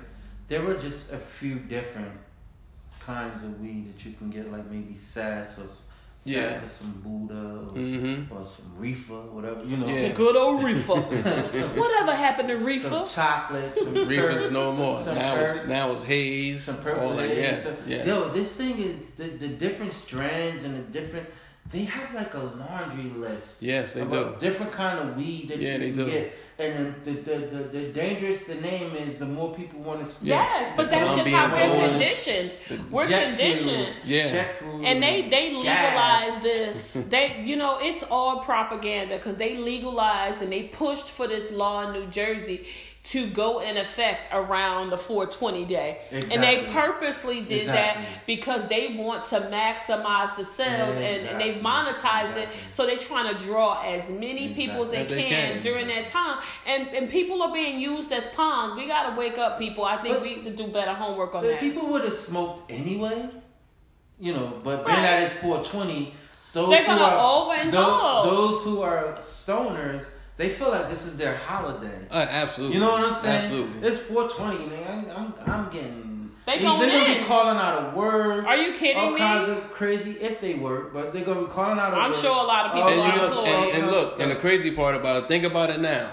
[0.48, 2.11] There were just a few different
[2.98, 5.83] kinds of weed that you can get, like maybe sass or s-
[6.24, 6.57] Yeah.
[6.61, 8.33] or some Buddha or, Mhm.
[8.33, 9.87] or some reefer, whatever you know.
[9.87, 10.09] Yeah.
[10.09, 10.94] The good old reefer.
[11.83, 12.88] Whatever happened to reefer?
[12.88, 15.04] Some chocolate, some Reefers perk, no more.
[15.04, 16.64] some Now perk, it's now it's haze.
[16.64, 17.28] some all purple that.
[17.28, 18.07] haze, Yes, some- yes.
[18.09, 21.28] Yo, this thing is the, the different strands and the different.
[21.70, 23.61] They have like a laundry list.
[23.62, 24.46] Yes, they about do.
[24.48, 26.11] Different kind of weed that Yeah, you they can do.
[26.11, 30.09] get, and the the, the the the dangerous the name is, the more people want
[30.09, 30.24] to.
[30.24, 30.37] Yeah.
[30.37, 31.90] Yes, but The that's just how Colombian we're gold.
[31.90, 32.54] conditioned.
[32.90, 33.68] We're jet conditioned.
[33.68, 34.26] Fuel, Yeah.
[34.28, 36.33] jet fuel, And they they gas.
[36.33, 36.94] legalized this.
[37.11, 41.76] They you know it's all propaganda because they legalized and they pushed for this law
[41.87, 42.66] in New Jersey
[43.04, 48.04] to go in effect around the 420 day, and they purposely did Exactly.
[48.04, 51.62] that because they want to maximize the sales and, and they've Exactly.
[51.62, 52.48] monetized it.
[52.70, 55.28] So they're trying to draw as many people as they, Exactly.
[55.28, 55.62] can, As they can.
[55.62, 58.74] during that time, and and people are being used as pawns.
[58.74, 59.84] We gotta wake up, people.
[59.84, 61.61] I think But- we need to do better homework on But that.
[61.61, 63.26] people would have smoked anyway,
[64.20, 64.52] you know.
[64.62, 65.02] But being Right.
[65.04, 66.12] that it's 420,
[66.52, 67.70] those They're who are overindulge.
[67.72, 70.04] tho- those who are stoners,
[70.38, 71.98] they feel like this is their holiday.
[72.11, 72.77] Uh, absolutely.
[72.77, 73.44] You know what I'm saying?
[73.44, 73.88] Absolutely.
[73.88, 75.11] It's 420, man.
[75.14, 76.31] I'm, I'm, I'm getting.
[76.46, 77.18] They they, going are gonna in.
[77.18, 78.46] be calling out a word.
[78.46, 79.18] Are you kidding all me?
[79.18, 82.16] kinds of crazy if they work, but they're gonna be calling out a I'm word.
[82.18, 84.94] sure a lot of people and are look and, and look and the crazy part
[84.96, 86.11] about it think about it now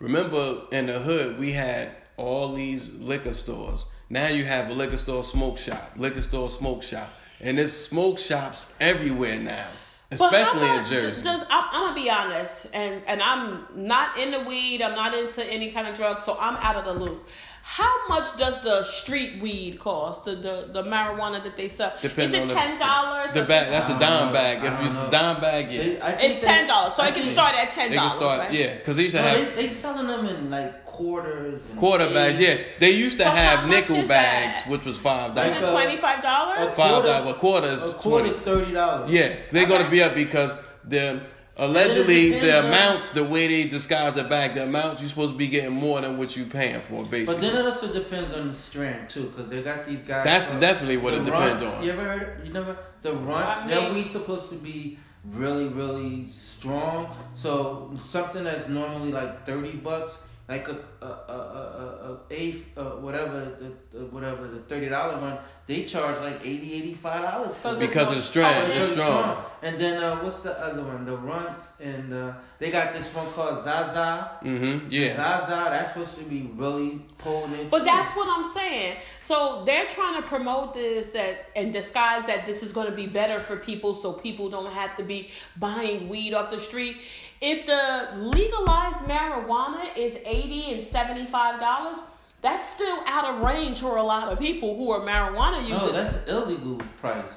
[0.00, 4.96] remember in the hood we had all these liquor stores now you have a liquor
[4.98, 7.10] store smoke shop liquor store smoke shop
[7.40, 11.82] and there's smoke shops everywhere now But how especially in much jersey Does, I'm, I'm
[11.88, 14.82] gonna be honest, and and I'm not in the weed.
[14.82, 17.26] I'm not into any kind of drugs, so I'm out of the loop.
[17.68, 20.24] How much does the street weed cost?
[20.24, 21.92] The the, the marijuana that they sell?
[22.00, 23.32] Depends Is it on the- ten dollars?
[23.32, 25.82] the bag that's a dime bag I if it's a dime bag yeah
[26.16, 28.12] They- It's ten dollars, so I it can start at ten they can dollars.
[28.18, 28.52] start right?
[28.52, 31.62] yeah because they used to No, have they, they selling them in like quarters.
[31.70, 34.64] And quarter bags yeah they used to But have nickel bags that?
[34.70, 36.74] which was five dollars Like it a- twenty five dollars?
[36.74, 39.10] five dollars a quarter is A quarter twenty thirty dollars.
[39.10, 41.20] Yeah, they're going to be up because the
[41.58, 45.48] allegedly the amounts, the way they disguise it back, the amounts you're supposed to be
[45.48, 47.34] getting more than what you're paying for, basically.
[47.34, 50.24] But then it also depends on the strand too, because they got these guys.
[50.24, 51.78] That's called definitely what the it depends Runtz.
[51.78, 51.84] on.
[51.84, 52.22] You ever heard?
[52.40, 52.46] It?
[52.46, 53.56] You never the Runtz.
[53.62, 57.08] I Their mean- weed's supposed to be really, really strong.
[57.34, 60.16] So something that's normally like thirty bucks
[60.48, 60.68] like
[61.02, 65.38] a a a a, a eighth uh, whatever the, the whatever the thirty dollar one
[65.66, 67.80] they charge like 80 85 dollars Because it.
[67.80, 68.54] Because it's strong.
[68.54, 69.44] Because It's strong.
[69.62, 71.04] And then uh, what's the other one?
[71.04, 74.30] The Runtz and uh, they got this one called Zaza.
[74.44, 74.86] Mm-hmm.
[74.90, 75.16] Yeah.
[75.16, 77.70] Zaza, that's supposed to be really potent.
[77.70, 78.98] But that's what I'm saying.
[79.20, 83.08] So they're trying to promote this that and disguise that this is going to be
[83.08, 86.98] better for people, so people don't have to be buying weed off the street.
[87.40, 91.98] If the legalized marijuana is eighty and seventy five dollars,
[92.42, 95.82] that's still out of range for a lot of people who are marijuana users.
[95.82, 97.32] no, that's illegal price.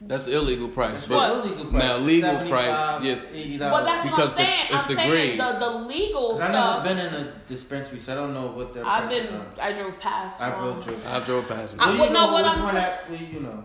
[0.00, 0.90] That's illegal price.
[0.92, 1.82] That's But illegal price.
[1.82, 3.30] now legal price, yes.
[3.32, 3.86] eighty but dollars.
[3.86, 5.40] that's what I'm Because the- it's I'm the saying grade.
[5.40, 6.48] the the legal stuff.
[6.54, 9.26] I've never been in a dispensary, so I don't know what their I've been.
[9.34, 9.46] are.
[9.60, 10.40] I drove past.
[10.40, 11.00] I drove through.
[11.08, 11.74] I drove past.
[11.78, 13.64] I- Well, well, you no, know what I'm saying- at, well, you know.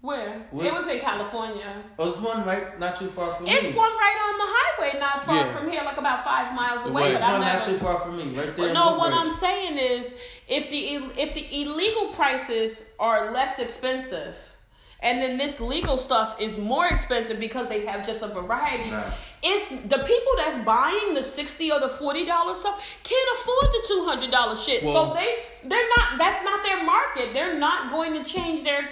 [0.00, 0.46] Where?
[0.52, 0.66] Where?
[0.68, 1.82] It was in California.
[1.98, 3.50] Oh, there's one right not too far from me.
[3.50, 5.52] It's one right on the highway, not far Yeah.
[5.52, 7.14] from here, like about five miles away.
[7.14, 8.72] But one not too far from me, right there.
[8.72, 10.14] No, what I'm saying is,
[10.46, 14.36] if the if the illegal prices are less expensive,
[15.00, 18.92] and then this legal stuff is more expensive because they have just a variety.
[18.92, 19.12] Right.
[19.42, 23.84] It's the people that's buying the sixty or the forty dollar stuff can't afford the
[23.86, 24.82] two hundred dollar shit.
[24.82, 25.36] Well- so they
[25.68, 26.18] they're not.
[26.18, 27.32] That's not their market.
[27.32, 28.88] They're not going to change their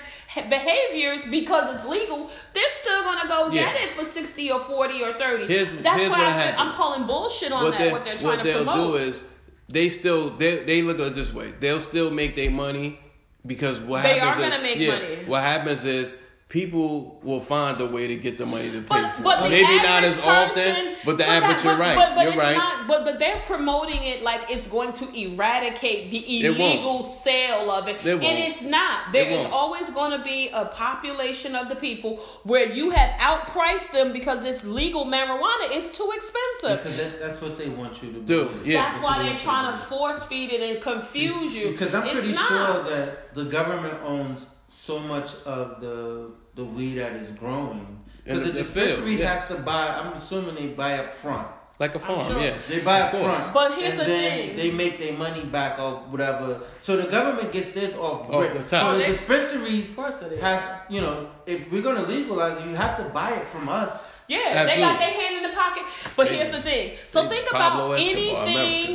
[0.49, 2.31] behaviors because it's legal.
[2.55, 3.73] They're still gonna go Yeah.
[3.73, 5.47] get it for sixty or forty or thirty.
[5.47, 6.51] Here's- that's here's why what I.
[6.57, 7.79] I'm calling bullshit on what that.
[7.79, 8.93] they what they're what trying to they'll promote.
[8.93, 9.23] do is
[9.69, 11.53] they still they they look at it this way.
[11.61, 12.99] They'll still make their money
[13.47, 15.25] because what happens They happens are gonna make yeah, money.
[15.27, 16.15] What happens is
[16.49, 19.51] people will find a way to get the money to pay But, for but it.
[19.51, 21.97] Maybe not as often, person- but the that- average you're right.
[21.97, 22.57] But, but you're it's right.
[22.57, 27.89] Not, but but they're promoting it like it's going to eradicate the illegal sale of
[27.89, 29.13] it, It and it's not.
[29.13, 33.11] There It is always going to be a population of the people where you have
[33.19, 36.79] outpriced them because this legal marijuana is too expensive.
[36.83, 38.83] Because that, that's what they want you to Do, yeah.
[38.89, 41.73] That's why they're trying to force feed it and confuse you.
[41.73, 42.49] Because I'm It's pretty not.
[42.49, 48.03] sure that the government owns so much of the the weed that is growing.
[48.25, 49.35] Because the- the, the field, dispensary yeah.
[49.35, 49.89] has to buy.
[49.89, 51.49] I'm assuming they buy up front.
[51.79, 52.41] like a farm, sure.
[52.41, 52.55] yeah.
[52.69, 53.53] They buy up front.
[53.53, 54.57] But here's and the then thing.
[54.57, 56.63] They make their money back or whatever.
[56.81, 58.53] So the government gets this off Off rip.
[58.55, 58.83] the top.
[58.87, 60.41] So the They- dispensaries Of course it is.
[60.41, 64.06] has you know if we're gonna legalize it, you have to buy it from us.
[64.29, 65.85] Yeah, they got their hand in the pocket.
[66.17, 66.97] But here's the thing.
[67.07, 68.35] So think about Escobar, anything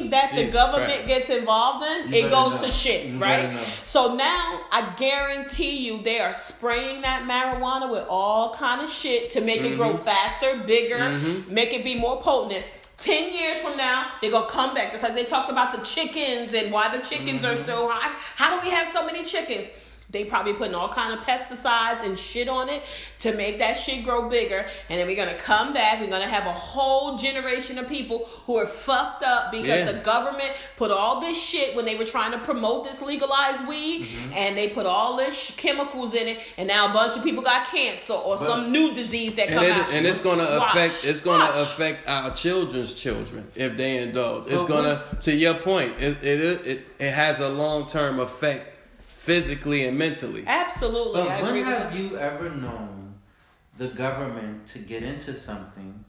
[0.01, 0.09] America.
[0.09, 1.07] that the Jesus government Christ.
[1.07, 2.65] gets involved in, You it goes know.
[2.67, 3.65] to shit, You right?
[3.83, 9.31] So now I guarantee you they are spraying that marijuana with all kind of shit
[9.31, 10.03] to make it grow Mm-hmm.
[10.03, 11.17] faster, bigger,
[11.47, 12.65] make it be more potent.
[12.97, 14.91] Ten years from now, they're gonna come back.
[14.91, 17.97] Just like they talked about the chickens and why the chickens are so Mm-hmm.
[17.97, 18.15] high.
[18.35, 19.65] How do we have so many chickens?
[20.11, 22.83] They probably putting all kind of pesticides and shit on it
[23.19, 24.65] to make that shit grow bigger.
[24.89, 26.01] And then we're gonna come back.
[26.01, 29.91] We're gonna have a whole generation of people who are fucked up because Yeah.
[29.91, 34.01] the government put all this shit when they were trying to promote this legalized weed,
[34.01, 34.33] Mm-hmm.
[34.33, 37.41] and they put all this sh- chemicals in it, and now a bunch of people
[37.41, 39.91] got cancer or some new disease that come it, out.
[39.93, 40.75] and it's gonna Watch.
[40.75, 41.55] affect it's gonna Watch.
[41.55, 44.51] affect our children's children if they indulge.
[44.51, 45.93] It's But gonna to your point.
[45.99, 48.70] It it it, it has a long term effect
[49.31, 50.43] physically and mentally.
[50.45, 51.63] Absolutely, I when agree.
[51.63, 52.09] have you.
[52.09, 53.13] you ever known
[53.77, 56.03] the government to get into something?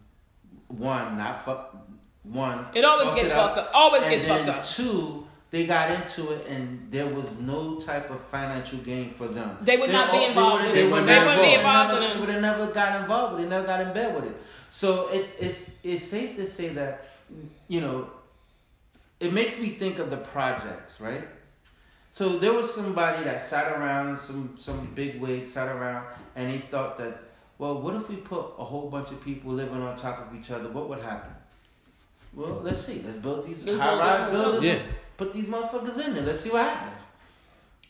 [0.69, 1.77] One, not fuck.
[2.25, 3.71] One, It always fuck gets it fucked up.
[3.75, 4.65] Always and gets then fucked up.
[4.65, 9.59] Two, they got into it and there was no type of financial gain for them.
[9.61, 10.75] They would not be all- involved would've- it.
[10.75, 12.15] They, They would wouldn't never, be they involved never, in it.
[12.15, 13.39] They would have never got involved.
[13.43, 14.37] They never got in bed with it.
[14.71, 17.05] So it, it's it's safe to say that
[17.69, 18.09] you know
[19.21, 21.27] it makes me think of the projects, right?
[22.13, 26.05] So there was somebody that sat around, some some big wig sat around,
[26.37, 27.23] and he thought that,
[27.57, 30.51] well, what if we put a whole bunch of people living on top of each
[30.51, 30.69] other?
[30.69, 31.33] What would happen?
[32.35, 33.03] Well, let's see.
[33.05, 34.63] Let's build these high rise buildings.
[34.63, 34.81] Yeah.
[35.17, 36.25] Put these motherfuckers in there.
[36.25, 37.01] Let's see what happens.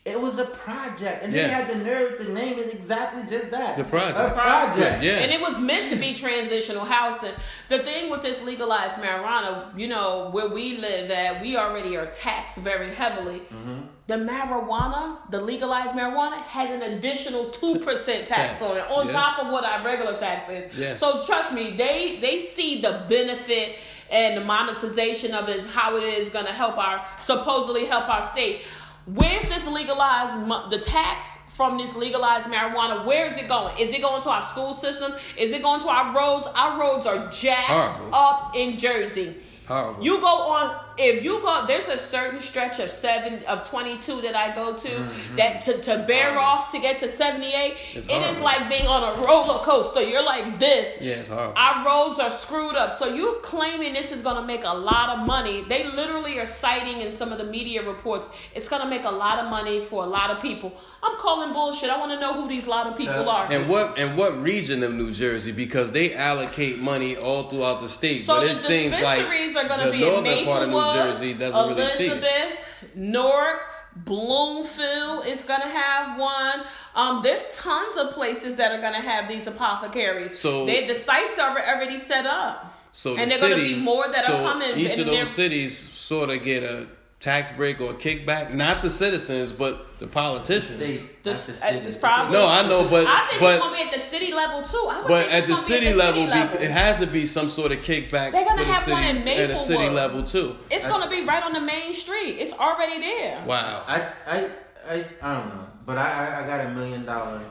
[0.05, 1.65] It was a project, and then Yes.
[1.67, 3.77] they had the nerve to name it exactly just that.
[3.77, 4.19] The project.
[4.19, 5.01] A project.
[5.01, 5.19] Yeah.
[5.19, 7.31] And it was meant to be transitional housing.
[7.69, 12.07] The thing with this legalized marijuana, you know, where we live at, we already are
[12.07, 13.39] taxed very heavily.
[13.53, 13.79] Mm-hmm.
[14.07, 18.61] The marijuana, the legalized marijuana, has an additional two percent tax Tax.
[18.61, 19.15] on it, on Yes.
[19.15, 20.67] top of what our regular tax is.
[20.77, 20.99] Yes.
[20.99, 23.77] So trust me, they they see the benefit
[24.11, 28.09] and the monetization of it is how it is going to help our supposedly help
[28.09, 28.63] our state.
[29.05, 33.05] Where's this legalized the tax from this legalized marijuana?
[33.05, 33.77] Where is it going?
[33.77, 35.13] Is it going to our school system?
[35.37, 36.47] Is it going to our roads?
[36.47, 38.15] Our roads are jacked Horrible.
[38.15, 39.35] up in Jersey.
[39.67, 40.03] Horrible.
[40.03, 44.35] You go on if you go, there's a certain stretch of seven of 22 that
[44.35, 45.35] I go to mm-hmm.
[45.35, 47.77] that to, to bear off to get to 78.
[47.93, 48.43] It's it is horrible.
[48.43, 50.01] like being on a roller coaster.
[50.01, 50.99] You're like this.
[51.01, 51.29] Yeah, it's.
[51.29, 52.93] Our roads are screwed up.
[52.93, 55.63] So you're claiming this is going to make a lot of money.
[55.63, 59.11] They literally are citing in some of the media reports, it's going to make a
[59.11, 60.73] lot of money for a lot of people.
[61.03, 61.89] I'm calling bullshit.
[61.89, 63.51] I want to know who these lot of people are.
[63.51, 65.51] And what and what region of New Jersey?
[65.51, 69.67] Because they allocate money all throughout the state, So but the it seems like are
[69.67, 72.97] going to the be northern part of New Jersey doesn't really see Elizabeth, it.
[72.97, 73.61] Newark,
[73.95, 76.65] Bloomfield is going to have one.
[76.95, 80.37] Um, there's tons of places that are going to have these apothecaries.
[80.37, 82.71] So- they, the sites are already set up.
[82.91, 84.77] So and the there are going to be more that so are coming.
[84.77, 86.87] Each of those cities sort of get a
[87.23, 88.53] tax break or a kickback.
[88.53, 90.75] Not the citizens, but the politicians.
[90.75, 91.77] State, The- the uh, city.
[91.77, 93.99] it's probably- No, I know, but I think it's but going to be at the
[94.05, 94.85] city level too.
[94.91, 96.61] I would but think at the gonna be city at the level, city be- level.
[96.61, 99.03] it has to be some sort of kickback They're gonna for the have city one
[99.05, 99.95] in at a city Maplewood.
[99.95, 100.57] level too.
[100.69, 102.39] It's going to be right on the main street.
[102.39, 103.41] It's already there.
[103.47, 103.83] Wow.
[103.87, 104.49] I, I,
[104.89, 107.41] I, I don't know, but I, I, I got a million dollar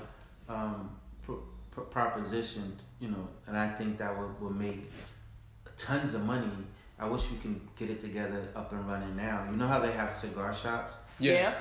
[0.50, 0.90] um,
[1.22, 4.90] pro, pro, proposition, you know, and I think that would, would make
[5.78, 6.50] tons of money.
[7.02, 9.44] I wish we can get it together up and running now.
[9.50, 11.60] You know how they have cigar shops Yes.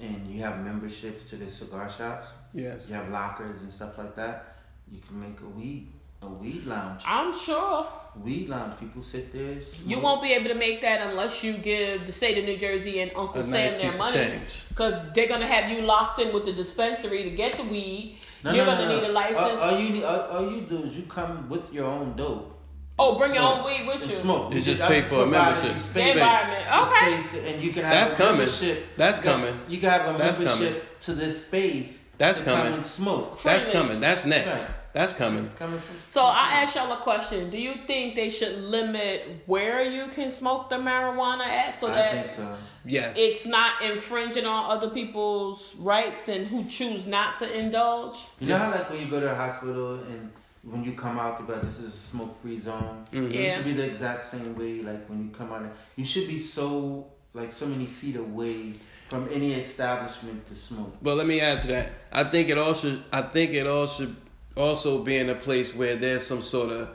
[0.00, 2.26] and you have memberships to the cigar shops.
[2.52, 2.88] Yes.
[2.88, 4.56] You have lockers and stuff like that.
[4.90, 5.86] You can make a weed
[6.20, 7.02] a weed lounge.
[7.04, 7.86] I'm sure.
[8.22, 8.78] Weed lounge.
[8.78, 9.56] People sit there.
[9.86, 13.00] You won't be able to make that unless you give the state of New Jersey
[13.00, 14.12] and Uncle A Sam nice their piece of money.
[14.14, 14.64] change.
[14.68, 18.18] Because they're going to have you locked in with the dispensary to get the weed.
[18.44, 19.10] No, You're no, going to no, need no.
[19.10, 19.38] a license.
[19.60, 22.51] All, all you need, all, all you do is you come with your own dope.
[22.98, 24.12] Oh, bring your own weed with you.
[24.14, 24.54] Smoke.
[24.54, 25.68] You just I pay for a membership.
[25.68, 26.64] the The Space, environment.
[26.70, 27.22] the Okay.
[27.22, 28.38] space, and you can have That's a coming.
[28.38, 28.86] membership.
[28.96, 29.60] That's You can- coming.
[29.68, 30.82] You can have a That's membership coming.
[31.00, 31.98] to this space.
[32.18, 32.64] That's to coming.
[32.64, 33.42] Come and smoke.
[33.42, 33.78] That's Freely.
[33.78, 34.00] coming.
[34.00, 34.46] That's next.
[34.46, 34.78] Right.
[34.92, 35.50] That's coming.
[35.58, 37.48] Coming So I ask y'all a question.
[37.50, 41.94] Do you think they should limit where you can smoke the marijuana at so I
[41.94, 42.56] that think so.
[42.84, 43.16] Yes.
[43.18, 48.18] it's not infringing on other people's rights and who choose not to indulge?
[48.38, 50.30] You know how like when you go to a hospital and
[50.62, 53.32] when you come out, they're like, "This is a smoke-free zone." Mhm.
[53.32, 53.40] Yeah.
[53.40, 54.80] It should be the exact same way.
[54.80, 55.64] Like when you come out,
[55.96, 58.74] you should be so like so many feet away
[59.08, 60.96] from any establishment to smoke.
[61.02, 61.90] But let me add to that.
[62.12, 63.02] I think it also.
[63.12, 64.08] I think it also
[64.56, 66.88] also be in a place where there's some sort of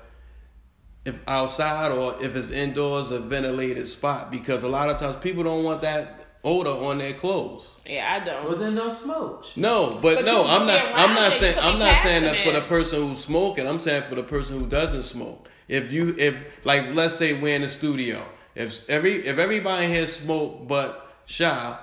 [1.06, 5.44] if outside or if it's indoors a ventilated spot because a lot of times people
[5.44, 7.78] don't want that odor on their clothes.
[7.86, 8.46] Yeah, I don't.
[8.46, 9.46] Well, then don't smoke.
[9.56, 10.82] No, but, But no, I'm not.
[10.96, 11.58] I'm not saying.
[11.60, 13.68] I'm not saying that for the person who's smoking.
[13.68, 15.50] I'm saying for the person who doesn't smoke.
[15.68, 18.24] If you, if like, let's say we're in the studio.
[18.56, 21.78] If every, if everybody in here smoke but Shy,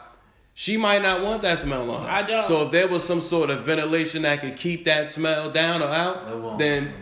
[0.54, 2.08] she might not want that smell on her.
[2.08, 2.42] I don't.
[2.42, 5.88] So if there was some sort of ventilation that could keep that smell down or
[5.88, 6.92] out, then,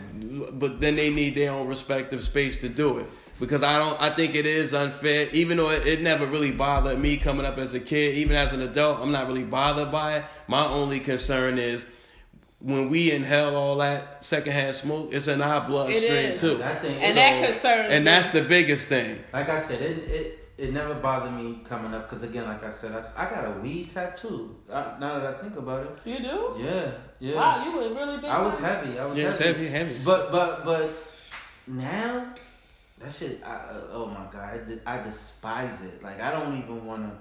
[0.53, 3.05] but then they need their own respective space to do it.
[3.45, 5.27] Because I don't, I think it is unfair.
[5.33, 8.53] Even though it, it never really bothered me coming up as a kid, even as
[8.53, 10.25] an adult, I'm not really bothered by it.
[10.47, 11.87] My only concern is
[12.59, 16.39] when we inhale all that secondhand smoke, it's in our bloodstream is.
[16.41, 16.55] too.
[16.55, 16.97] That thing.
[17.01, 18.11] And that concerns and me.
[18.11, 19.19] that's the biggest thing.
[19.33, 22.71] Like I said, it it, it never bothered me coming up because again, like I
[22.71, 24.55] said, I, I got a weed tattoo.
[24.71, 26.55] I, now that I think about it, You do?
[26.57, 27.35] yeah, yeah.
[27.35, 28.25] Wow, you were really big.
[28.29, 28.97] I was heavy.
[28.97, 29.43] I was Yeah, heavy.
[29.43, 29.97] heavy, heavy.
[30.05, 30.89] But but but
[31.67, 32.33] now
[33.03, 33.41] that shit.
[33.45, 36.01] I, uh, oh my god, I, de- I despise it.
[36.03, 37.11] Like I don't even want to.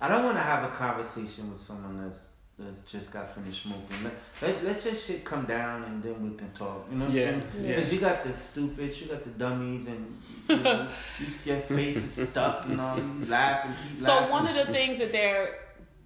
[0.00, 2.26] I don't want to have a conversation with someone that's
[2.58, 4.04] that's just got finished smoking.
[4.04, 6.86] Let, let let your shit come down and then we can talk.
[6.90, 7.64] You know what Yeah, I'm saying?
[7.64, 7.76] yeah.
[7.76, 11.96] Because you got the stupid, you got the dummies, and you know, you, your face
[11.96, 12.98] is stuck and all.
[12.98, 14.26] You laugh and keep So laughing.
[14.26, 15.54] So one of the things that they're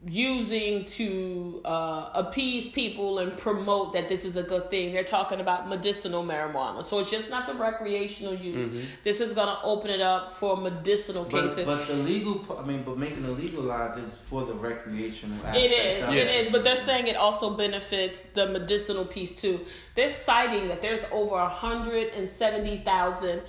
[0.07, 5.41] using to uh, appease people and promote that this is a good thing, they're talking
[5.41, 6.85] about medicinal marijuana.
[6.85, 8.69] So it's just not the recreational use.
[8.69, 8.81] Mm-hmm.
[9.03, 11.67] This is going to open it up for medicinal But, cases.
[11.67, 15.57] but the legal, p- I mean, but making it legalized is for the recreational aspect.
[15.57, 16.23] It is, of Yeah.
[16.25, 19.61] is, but they're saying it also benefits the medicinal piece too.
[19.95, 23.43] They're citing that there's over 170,000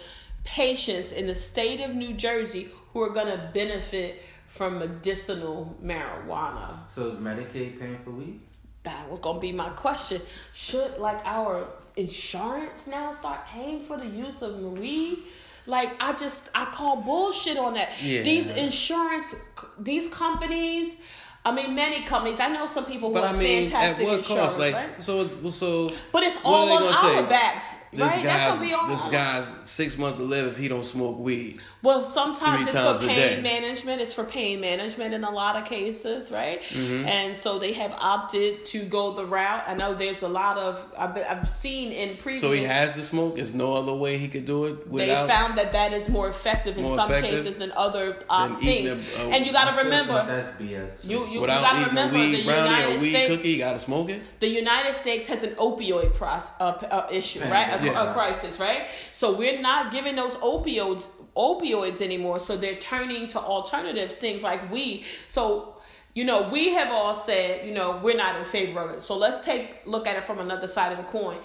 [0.43, 4.21] patients in the state of New Jersey who are going to benefit
[4.55, 6.79] from medicinal marijuana.
[6.89, 8.39] So is Medicaid paying for weed?
[8.83, 10.21] That was going to be my question.
[10.53, 15.23] Should like our insurance now start paying for the use of weed?
[15.65, 17.89] Like I just I call bullshit on that.
[18.01, 18.21] Yeah.
[18.21, 19.35] These insurance
[19.77, 20.97] these companies
[21.45, 22.39] I mean, many companies.
[22.39, 24.59] I know some people who But are I mean, at fantastic what insurers, cost?
[24.59, 25.03] Like, right?
[25.03, 25.91] so, so.
[26.11, 27.29] But it's all are on they our say?
[27.29, 28.23] backs, This right?
[28.23, 28.87] That's guy's gonna be all.
[28.87, 31.59] this guy's six months to live if he don't smoke weed.
[31.83, 33.41] Well, sometimes three it's times for a pain day.
[33.43, 34.01] management.
[34.01, 36.63] It's for pain management in a lot of cases, right?
[36.63, 37.05] Mm-hmm.
[37.07, 39.63] And so they have opted to go the route.
[39.67, 42.41] I know there's a lot of I've, I've seen in previous.
[42.41, 43.35] So he has to smoke.
[43.35, 45.27] There's no other way he could do it They without.
[45.29, 48.61] found that that is more effective in More some effective cases than other um, than
[48.61, 48.89] things.
[48.89, 51.03] a- a- and you got to remember, that's BS.
[51.03, 51.09] too.
[51.09, 53.35] you you, without remember weed the brownie United or weed States.
[53.35, 54.39] cookie, gotta smoke it.
[54.39, 57.79] the United States has an opioid pros, uh, uh, issue, right?
[57.81, 58.07] A, Yes.
[58.09, 58.87] a crisis, right?
[59.11, 62.39] So we're not giving those opioids opioids anymore.
[62.39, 65.03] So they're turning to alternatives, things like weed.
[65.27, 65.75] So
[66.15, 69.01] you know, we have all said, you know, we're not in favor of it.
[69.01, 71.37] So let's take look at it from another side of the coin.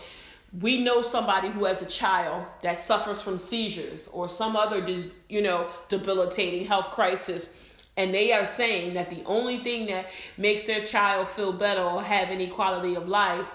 [0.60, 4.84] We know somebody who has a child that suffers from seizures or some other,
[5.28, 7.50] you know, debilitating health crisis
[7.96, 12.02] and they are saying that the only thing that makes their child feel better or
[12.02, 13.52] have any quality of life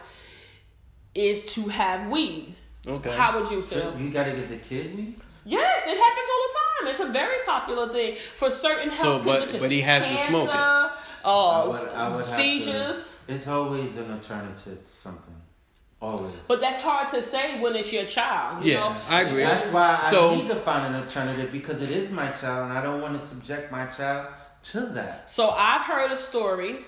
[1.14, 2.54] is to have weed.
[2.88, 3.12] Okay.
[3.16, 4.02] How would you So feel?
[4.02, 5.16] you gotta get the kid weed.
[5.46, 6.88] Yes, it happens all the time.
[6.92, 9.62] It's a very popular thing for certain health So, but- conditions.
[9.62, 10.52] but he has to smoke it.
[10.52, 10.92] Cancer,
[11.24, 13.12] I Uh, would- I would have to- seizures.
[13.28, 15.35] It's always an alternative to something.
[16.02, 16.34] Always.
[16.48, 18.64] But that's hard to say when it's your child.
[18.64, 18.96] You Yeah, know?
[19.10, 19.44] I agree.
[19.44, 22.78] That's why I So- need to find an alternative because it is my child and
[22.78, 24.28] I don't want to subject my child
[24.64, 25.30] to that.
[25.30, 26.84] So I've heard a story,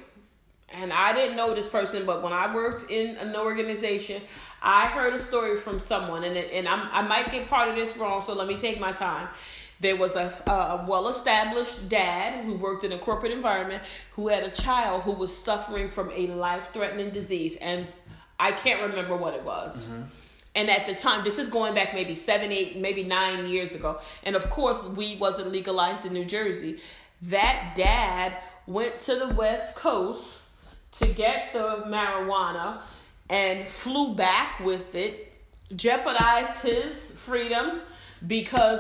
[0.70, 4.22] and I didn't know this person, but when I worked in an organization,
[4.62, 7.76] I heard a story from someone, and it, and I'm, I might get part of
[7.76, 9.30] this wrong, so let me take my time.
[9.80, 13.84] There was a, a well-established dad who worked in a corporate environment
[14.14, 17.88] who had a child who was suffering from a life-threatening disease, and
[18.40, 19.86] I can't remember what it was.
[19.86, 20.02] Mm-hmm.
[20.56, 24.00] And at the time, this is going back maybe seven, eight, maybe nine years ago.
[24.24, 26.80] And of course, weed wasn't legalized in New Jersey.
[27.22, 30.26] That dad went to the West Coast
[30.94, 32.82] to get the marijuana
[33.30, 35.32] and flew back with it,
[35.76, 37.82] jeopardized his freedom
[38.26, 38.80] because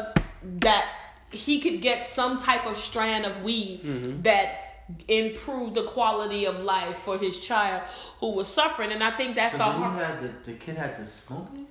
[0.59, 0.89] that
[1.31, 4.21] he could get some type of strand of weed mm-hmm.
[4.21, 4.66] that
[5.07, 7.83] improved the quality of life for his child
[8.19, 8.91] who was suffering.
[8.91, 11.49] And I think that's So a did he have the, the kid had to smoke
[11.55, 11.61] it?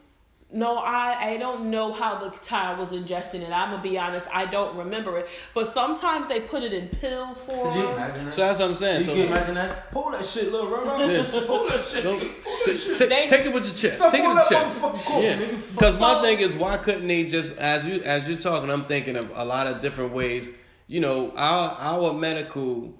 [0.53, 3.51] No, I, I don't know how the child was ingesting it.
[3.51, 5.29] I'm gonna be honest, I don't remember it.
[5.55, 7.73] But sometimes they put it in pill form.
[7.73, 8.35] Could you imagine that?
[8.35, 8.99] So that's what I'm saying.
[9.01, 9.89] you So can imagine that?
[9.93, 11.35] Hold that shit, little rah Yes.
[11.35, 12.05] Hold that shit.
[12.05, 12.97] Don't- Hold t- that shit.
[12.99, 14.11] t- They- take it with your chest.
[14.11, 14.81] Take it all with your chest.
[14.81, 15.37] motherfucking Yeah.
[15.37, 15.73] nigga.
[15.73, 19.17] Because my thing is, why couldn't they just as you as you're talking, I'm thinking
[19.17, 20.49] of a lot of different ways.
[20.87, 22.95] You know, our our medical.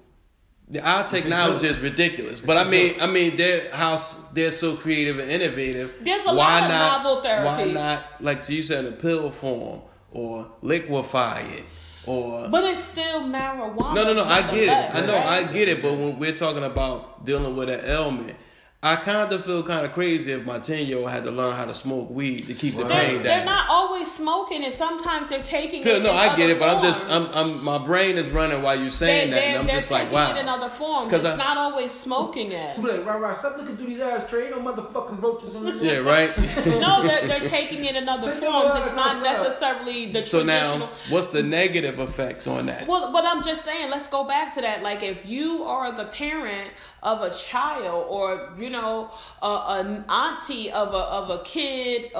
[0.83, 5.17] Our technology is ridiculous, but I mean, I mean, they're how s- they're so creative
[5.17, 5.93] and innovative.
[6.01, 9.81] There's a why lot of not, novel Why not, like you said, in pill form
[10.11, 11.63] or liquefy it
[12.05, 13.95] or But it's still marijuana.
[13.95, 14.25] no, no, no.
[14.25, 14.95] I get it.
[14.95, 15.13] I know.
[15.13, 15.25] right?
[15.49, 15.81] I get it.
[15.81, 18.35] But when we're talking about dealing with an ailment,
[18.83, 21.55] I kind of feel kind of crazy if my ten year old had to learn
[21.55, 25.29] how to smoke weed to keep the Well, They're, they're not always smoking and Sometimes
[25.29, 26.03] they're taking Yeah, it.
[26.03, 27.25] no, in I get other it, but I'm just, I'm.
[27.33, 30.03] I'm, my brain is running while you're saying that, they're, and I'm they're just like,
[30.03, 30.35] taking wow.
[30.35, 31.09] it in other forms.
[31.11, 32.77] 'Cause It's I- not always smoking it.
[32.77, 34.51] You like, rah, rah, stop looking through these eyes, Trey.
[34.51, 36.37] No motherfucking roaches on the Yeah, right.
[36.67, 38.75] no, they're, they're taking it in other forms.
[38.75, 42.85] It's not necessarily the so now, what's the negative effect on that?
[42.87, 44.83] Well, but I'm just saying, let's go back to that.
[44.83, 46.69] Like, if you are the parent
[47.01, 49.11] of a child, or you know,
[49.41, 52.19] a, an auntie of a of a kid, uh,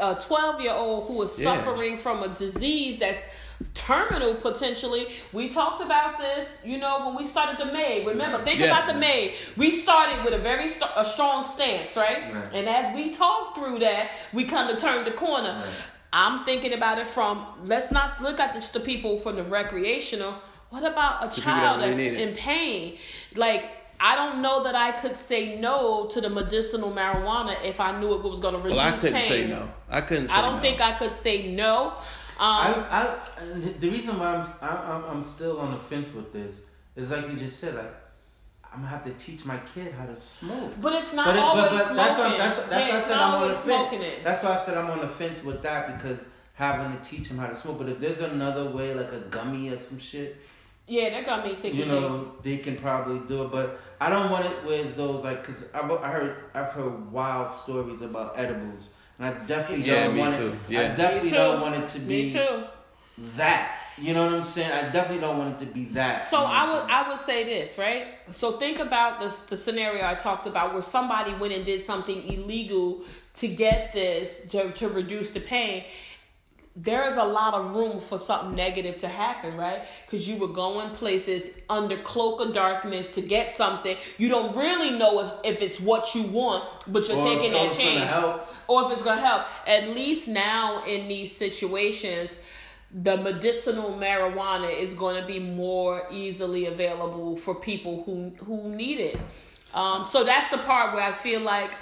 [0.00, 1.54] a a 12 year old who is Yeah.
[1.56, 3.24] suffering from a disease that's
[3.74, 5.08] terminal potentially.
[5.32, 8.04] We talked about this, you know, when we started the May.
[8.06, 8.70] Remember, think Yes.
[8.70, 9.34] about the May.
[9.56, 12.32] We started with a very st- a strong stance, right?
[12.32, 12.48] Right.
[12.54, 15.54] And as we talked through that, we kind of turned the corner.
[15.58, 15.74] Right.
[16.12, 20.34] I'm thinking about it from let's not look at this the people from the recreational.
[20.70, 22.96] What about a that child really that's in pain?
[23.34, 27.98] Like I don't know that I could say no to the medicinal marijuana if I
[27.98, 28.86] knew it was going to reduce pain.
[28.86, 29.28] Well, I couldn't pain.
[29.28, 29.70] say no.
[29.90, 30.60] I couldn't say I don't no.
[30.62, 31.94] think I could say no.
[32.38, 33.16] I, Um, I,
[33.78, 36.56] the reason why I'm, I'm, I'm still on the fence with this
[36.94, 37.92] is like you just said, like,
[38.72, 40.74] I'm gonna have to teach my kid how to smoke.
[40.80, 41.96] but it's not But, it, always but, but smoking.
[41.96, 43.92] that's why that's, that's why I said I'm on the fence.
[43.94, 44.22] it.
[44.24, 46.18] That's why I said I'm on the fence with that because
[46.54, 47.78] having to teach him how to smoke.
[47.78, 50.36] But if there's another way, like a gummy or some shit,
[50.88, 51.74] Yeah, that got me sick.
[51.74, 53.52] you know, they can probably do it.
[53.52, 57.12] But I don't want it where it's those like, cause I, I heard I've heard
[57.12, 60.48] wild stories about edibles, and I definitely Yeah, don't me want too.
[60.48, 60.54] it.
[60.68, 60.80] Yeah.
[60.80, 61.62] I definitely Me don't too.
[61.62, 62.64] want it to be Me too.
[63.36, 63.74] that.
[64.00, 64.70] You know what I'm saying?
[64.70, 66.24] I definitely don't want it to be that.
[66.26, 66.90] So You know I would saying?
[66.90, 68.06] I would say this right.
[68.30, 72.22] So think about this the scenario I talked about where somebody went and did something
[72.32, 73.02] illegal
[73.34, 75.82] to get this to to reduce the pain.
[76.80, 79.82] There is a lot of room for something negative to happen, right?
[80.06, 83.96] Because you were going places under cloak of darkness to get something.
[84.16, 87.72] You don't really know if, if it's what you want, but you're Or taking that
[87.72, 88.38] chance.
[88.68, 89.46] Or if it's going to help.
[89.66, 92.38] At least now in these situations,
[92.92, 99.00] the medicinal marijuana is going to be more easily available for people who, who need
[99.00, 99.18] it.
[99.74, 101.72] Um, so that's the part where I feel like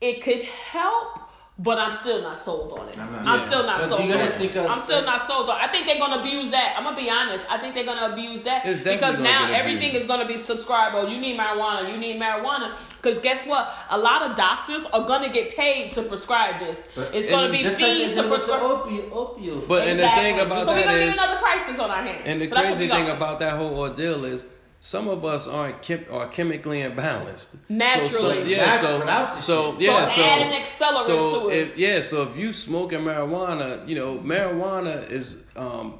[0.00, 1.20] it could help,
[1.58, 2.98] but I'm still not sold on it.
[2.98, 3.46] I'm I'm, Yeah.
[3.46, 4.34] still not But sold on it.
[4.34, 5.58] think of- I'm still not sold on.
[5.58, 5.64] It.
[5.64, 6.74] I think they're gonna abuse that.
[6.76, 7.46] I'm gonna be honest.
[7.50, 10.04] I think they're gonna abuse that because now everything abused.
[10.04, 10.94] is gonna be subscribed.
[10.96, 11.90] Oh, you need marijuana.
[11.90, 12.76] You need marijuana.
[13.00, 13.72] Because guess what?
[13.88, 16.88] A lot of doctors are gonna get paid to prescribe this.
[16.94, 18.60] But- it's gonna be Just like fees to the prescribe.
[18.60, 19.10] opioid.
[19.10, 19.66] opioid.
[19.68, 22.02] But and the thing about so we're that gonna is, get another crisis on our
[22.02, 22.22] hands.
[22.26, 24.44] and the So crazy thing about that whole ordeal is,
[24.86, 27.50] some of us aren't chem- are chemically imbalanced.
[27.52, 28.10] So- Naturally.
[28.10, 28.66] so, yeah.
[28.66, 30.04] Natural, So without so yeah.
[30.06, 31.58] So So add an accelerant so to it.
[31.58, 35.94] if yeah, so if you smoke smoking marijuana, you know, marijuana is um,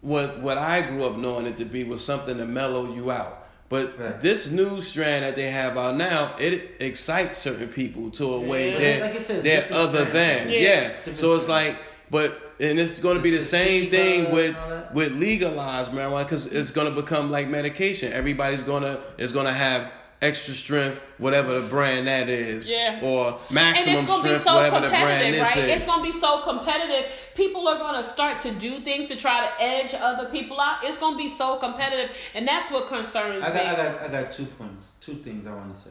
[0.00, 3.46] what what I grew up knowing it to be was something to mellow you out.
[3.68, 4.20] But Right.
[4.20, 8.72] this new strand that they have out now, it excites certain people to a way
[8.72, 8.78] Yeah.
[8.78, 10.12] that Like I said, they're other strands.
[10.12, 10.60] than Yeah.
[11.06, 11.12] yeah.
[11.12, 11.48] So it's strands.
[11.48, 11.76] like,
[12.10, 14.94] but and it's going to be the same thing with and all that.
[14.94, 18.12] with legalized marijuana because it's going to become like medication.
[18.12, 22.98] Everybody's gonna is going to have extra strength, whatever the brand that is, Yeah.
[23.04, 25.64] or and maximum it's gonna be strength, so whatever the brand competitive, this right?
[25.64, 25.76] is.
[25.76, 27.08] It's gonna be so competitive.
[27.36, 30.78] People are gonna start to do things to try to edge other people out.
[30.82, 33.60] It's gonna be so competitive, and that's what concerns I got, me.
[33.60, 35.90] I got, I got two points, two things I want to say.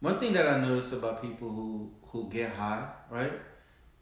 [0.00, 3.32] One thing that I notice about people who who get high, right?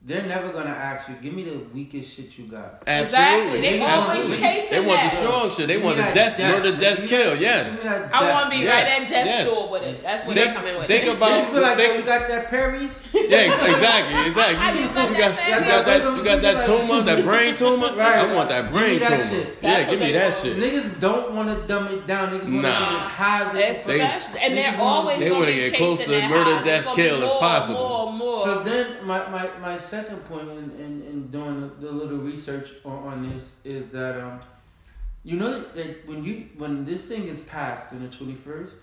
[0.08, 3.60] They're never gonna ask you, "Give me the weakest shit you got." Exactly.
[3.60, 4.38] They always Absolutely.
[4.38, 5.12] chasing They want that.
[5.12, 5.66] the strong shit.
[5.68, 7.36] They Give want the that death, murder, Give death, me kill.
[7.36, 7.82] Yes.
[7.82, 9.46] give I want to be Yes, right at death's yes.
[9.50, 10.02] door with it.
[10.02, 10.86] That's what they're coming with.
[10.86, 13.00] think about- You be like, Think- you got that Perry's?
[13.12, 14.80] Yeah, exactly, exactly.
[14.82, 17.94] You, got you that got, you got that, you got that tumor, that brain tumor.
[17.94, 18.18] Right.
[18.18, 19.30] I want that Give brain me that tumor.
[19.30, 19.58] shit.
[19.62, 20.56] Yeah, give me that shit.
[20.56, 22.28] Niggas don't want to dumb it down.
[22.30, 22.90] Niggas want to Nah.
[22.92, 23.70] get as high as they can
[24.06, 26.66] Especially, fucking- and they're wanna- always They gonna wanna get close to that murder, death,
[26.78, 27.78] It's gonna be kill as possible.
[28.38, 28.64] More, more.
[28.64, 32.72] So then, my, my, my second point in, in, in doing the, the little research
[32.84, 34.40] on, on this is that um,
[35.24, 38.74] you know that when you when this thing is passed in the twenty first,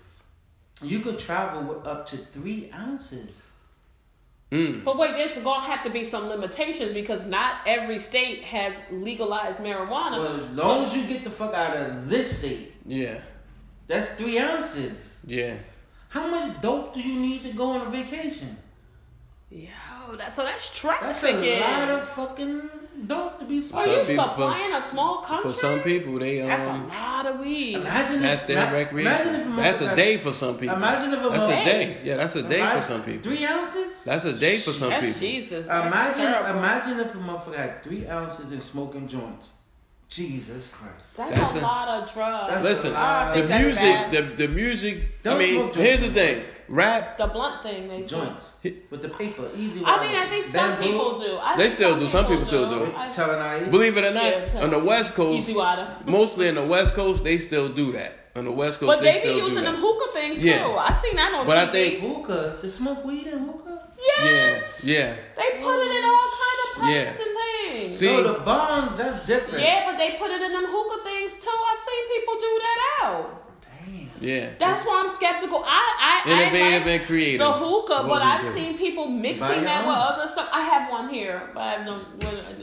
[0.82, 3.30] you could travel with up to three ounces.
[4.52, 4.84] Mm.
[4.84, 9.58] But wait, there's gonna have to be some limitations because not every state has legalized
[9.58, 10.18] marijuana.
[10.18, 13.18] Well, as long as you get the fuck out of this state, Yeah,
[13.88, 15.16] that's three ounces.
[15.26, 15.56] yeah.
[16.10, 18.56] How much dope do you need to go on a vacation?
[19.50, 19.66] Yo,
[20.18, 21.40] that, so that's trafficking.
[21.60, 22.62] That's a lot of fucking
[23.06, 23.92] dope to be Are smoking.
[23.92, 25.50] you people- supplying a small country?
[25.52, 27.74] For some people, they um, that's a lot of weed.
[27.76, 29.52] Imagine that's if, their ma- Imagine if recreation.
[29.52, 30.74] a That's a day for some people.
[30.76, 32.00] Imagine if a That's a day.
[32.02, 33.22] Yeah, that's a day for some people.
[33.22, 33.92] Three ounces?
[34.04, 35.20] That's a day for some that's people.
[35.20, 35.66] Jesus.
[35.68, 36.58] That's Imagine, terrible.
[36.58, 39.48] imagine if a motherfucker had three ounces and smoking joints.
[40.08, 41.16] Jesus Christ.
[41.16, 42.64] That's, That's a, a- lot of drugs.
[42.64, 43.36] Listen, a lot.
[43.36, 44.96] I the music, the the music.
[44.98, 46.14] I Don't mean, here's the joints.
[46.18, 47.16] thing: rap.
[47.18, 48.06] the blunt thing they do.
[48.08, 48.44] Joints
[48.90, 49.82] with the paper, easy.
[49.84, 51.38] I mean, I think some Bamboo, people do.
[51.38, 52.08] I They still do.
[52.08, 52.92] Some people still do.
[52.96, 53.60] I- Telling our.
[53.70, 54.78] Believe it or not, tell on the.
[54.80, 55.48] West Coast,
[56.06, 58.12] mostly in the West Coast, they still do that.
[58.36, 59.80] On the West Coast, But they, they be still do using them that.
[59.80, 60.64] hookah things Yeah.
[60.64, 60.72] too.
[60.76, 63.80] I seen that on But I think- hookah to smoke weed and hookah.
[64.24, 64.84] yes.
[64.84, 65.14] Yeah, yeah.
[65.36, 67.08] They put it in all kind of pipes Yeah.
[67.08, 67.18] and
[67.72, 67.98] things.
[67.98, 69.64] See- no, the bongs that's different.
[69.64, 71.48] yeah, but they put it in them hookah things too.
[71.50, 73.45] I've seen people do that out.
[73.86, 74.10] Damn.
[74.20, 74.50] Yeah.
[74.58, 75.62] That's why I'm skeptical.
[75.64, 77.38] I, I, Innovative I like and creative.
[77.46, 78.52] The hookah, What but I've do.
[78.52, 80.48] seen people mixing your that with other stuff.
[80.52, 82.00] I have one here, but I have no,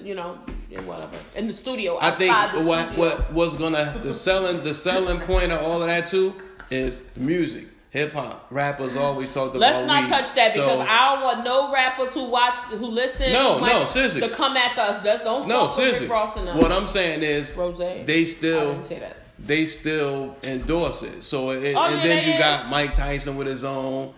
[0.04, 0.38] you know,
[0.70, 1.98] yeah, whatever in the studio.
[2.02, 3.00] I think the what studio.
[3.00, 6.34] what was gonna the selling the selling point of all of that too
[6.72, 8.48] is music, hip hop.
[8.50, 9.60] Rappers always talk about.
[9.60, 10.10] Let's not weed.
[10.10, 13.68] touch that because So- I don't want no rappers who watch, who listen, No, who
[13.68, 14.22] no, seriously.
[14.22, 15.04] to come at us.
[15.04, 16.08] That's don't no fuck with seriously.
[16.08, 16.36] Rick Ross.
[16.36, 17.78] What I'm saying is Rose.
[17.78, 19.18] they I still didn't say that.
[19.46, 21.24] They still endorse it.
[21.24, 22.70] So it, Oh, and yeah, then they you got.
[22.70, 24.14] Mike Tyson with his own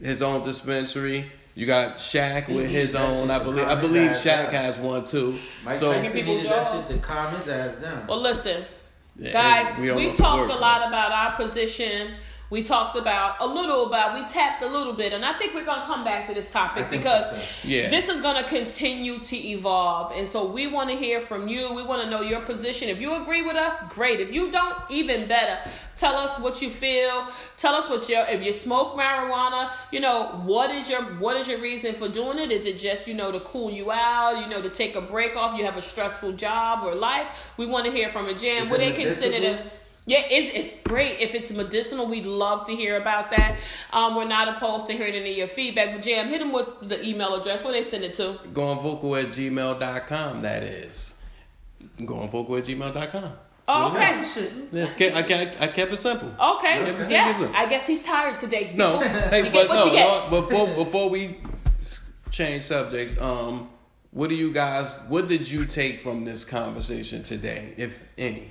[0.00, 1.26] his own dispensary.
[1.54, 3.30] You got Shaq with his own.
[3.30, 4.54] I believe I believe ass Shaq down.
[4.54, 5.38] has one too.
[5.64, 8.06] Mike so Tyson people needed that shit to calm his ass down.
[8.08, 8.64] Well, listen,
[9.16, 12.14] yeah, guys, we we, don't know if it talked a lot about our position.
[12.50, 14.14] We talked about a little about.
[14.14, 16.90] We tapped a little bit, and I think we're gonna come back to this topic
[16.90, 17.68] because so, too.
[17.68, 17.88] Yeah.
[17.88, 21.72] this is gonna continue to evolve, and so we want to hear from you.
[21.72, 22.88] We want to know your position.
[22.88, 24.20] If you agree with us, great.
[24.20, 25.58] If you don't, even better.
[25.96, 27.26] Tell us what you feel.
[27.56, 31.48] Tell us what your if you smoke marijuana, you know what is your what is
[31.48, 32.52] your reason for doing it?
[32.52, 35.34] Is it just you know to cool you out, you know to take a break
[35.36, 35.58] off?
[35.58, 37.26] You have a stressful job or life.
[37.56, 38.64] We want to hear from a jam.
[38.64, 39.66] Is Would they consider medicinal?
[39.66, 39.72] it?
[40.06, 41.20] Yeah, it's it's great.
[41.20, 43.56] If it's medicinal, we'd love to hear about that.
[43.90, 45.94] Um, we're not opposed to hearing any of your feedback.
[45.94, 47.64] But Jam, hit them with the email address.
[47.64, 48.38] Where they send it to?
[48.52, 51.14] Going at gmail.com, that is.
[52.04, 53.32] Going vocal at gmail.com.
[53.66, 54.10] Oh, okay.
[54.72, 56.28] Yes, I, kept, I kept it simple.
[56.28, 56.84] Okay.
[57.10, 57.52] Yeah, yeah.
[57.54, 58.72] I guess he's tired today.
[58.74, 59.00] No,
[59.30, 61.38] hey, but no, no, before before we
[62.30, 63.70] change subjects, um,
[64.10, 65.02] what do you guys?
[65.08, 68.50] What did you take from this conversation today, if any?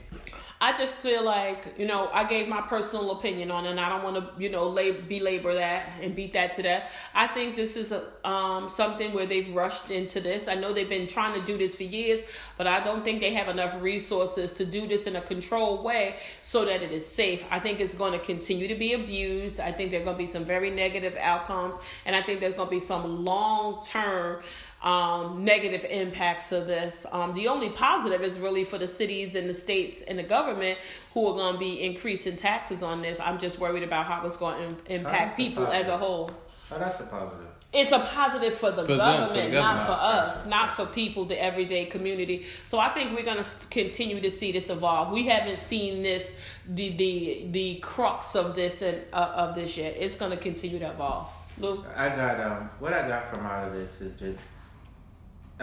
[0.64, 3.90] I just feel like you know I gave my personal opinion on it, and I
[3.90, 6.90] don't want to you know lab- belabor that and beat that to death.
[7.14, 10.48] I think this is a um, something where they've rushed into this.
[10.48, 12.22] I know they've been trying to do this for years,
[12.58, 16.16] but I don't think they have enough resources to do this in a controlled way
[16.42, 17.44] so that it is safe.
[17.52, 19.60] I think it's going to continue to be abused.
[19.60, 22.54] I think there are going to be some very negative outcomes, and I think there's
[22.54, 24.42] going to be some long term
[24.84, 27.06] um, negative impacts of this.
[27.12, 30.78] Um, the only positive is really for the cities and the states and the government
[31.14, 33.20] who are going to be increasing taxes on this.
[33.20, 36.30] I'm just worried about how it's going to impact people as a whole.
[36.72, 37.48] Oh, that's a positive.
[37.72, 40.72] It's a positive for the, for government, them, for the government, not for us, not
[40.72, 42.46] for people, the everyday community.
[42.68, 45.12] So I think we're going to continue to see this evolve.
[45.12, 46.36] We haven't seen this,
[46.68, 49.96] the the the crux of this and uh, of this yet.
[49.98, 51.30] It's going to continue to evolve.
[51.58, 51.86] Luke?
[51.96, 54.40] I got um, what I got from out of this is just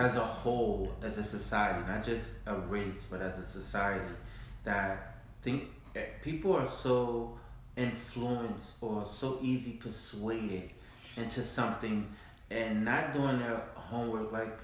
[0.01, 4.15] as a whole, as a society, not just a race, but as a society,
[4.65, 7.39] that think eh, people are so
[7.77, 10.71] influenced or so easy persuaded
[11.17, 12.09] into something
[12.51, 14.33] and not doing their homework.
[14.33, 14.59] Like,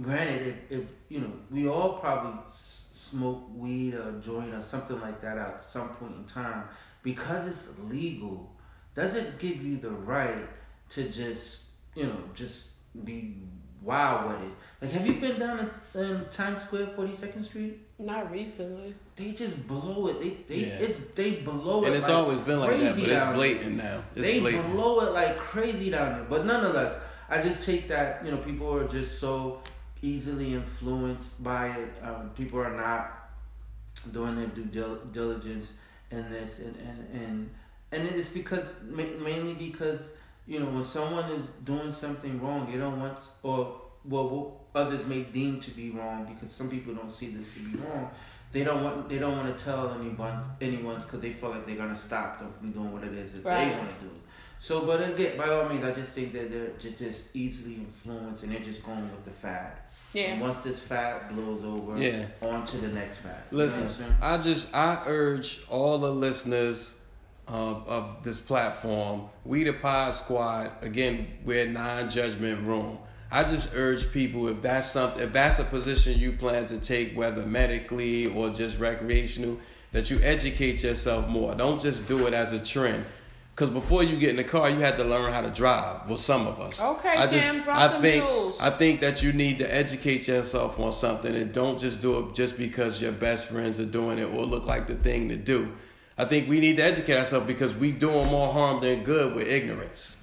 [0.00, 5.20] granted, if, if you know, we all probably smoke weed or joint or something like
[5.20, 6.64] that at some point in time
[7.02, 8.50] because it's legal
[8.94, 10.48] doesn't give you the right
[10.88, 12.70] to just you know just
[13.04, 13.36] be
[13.84, 14.54] wild with it.
[14.82, 17.80] Like, have you been down in, in Times Square, Forty Second Street?
[17.98, 18.94] Not recently.
[19.16, 20.20] They just blow it.
[20.20, 20.78] They they yeah.
[20.78, 21.88] it's they blow it.
[21.88, 24.02] And it's like always been like that, but it's blatant now.
[24.16, 24.72] It's they blatant.
[24.72, 26.24] blow it like crazy down there.
[26.24, 26.94] But nonetheless,
[27.28, 29.60] I just take that you know people are just so
[30.02, 31.88] easily influenced by it.
[32.02, 33.30] Um, people are not
[34.12, 35.74] doing their due dil- diligence
[36.10, 37.50] in this, and and and
[37.92, 40.10] and it's because mainly because
[40.46, 45.06] you know, when someone is doing something wrong, they don't want, or well, what others
[45.06, 48.10] may deem to be wrong, because some people don't see this to be wrong.
[48.52, 51.76] They don't want, they don't want to tell anyone, anyone, because they feel like they're
[51.76, 53.70] gonna stop them from doing what it is that right.
[53.70, 54.10] they want to do.
[54.60, 58.44] So, but again, by all means, I just think that they're just, just easily influenced,
[58.44, 59.72] and they're just going with the fad.
[60.12, 60.32] Yeah.
[60.32, 62.26] And once this fad blows over, yeah.
[62.40, 63.42] on to the next fad.
[63.50, 67.03] Listen, you know I just I urge all the listeners
[67.46, 70.72] of, of this platform, we the Pod Squad.
[70.82, 72.98] Again, we're non-judgment room.
[73.30, 77.16] I just urge people if that's something, if that's a position you plan to take,
[77.16, 79.58] whether medically or just recreational,
[79.92, 81.54] that you educate yourself more.
[81.54, 83.04] Don't just do it as a trend.
[83.54, 86.08] Because before you get in the car, you had to learn how to drive.
[86.08, 86.80] Well, some of us.
[86.80, 88.24] Okay, I just, drop I think.
[88.60, 92.34] I think that you need to educate yourself on something, and don't just do it
[92.34, 95.72] just because your best friends are doing it or look like the thing to do.
[96.16, 99.48] I think we need to educate ourselves because we doing more harm than good with
[99.48, 100.16] ignorance.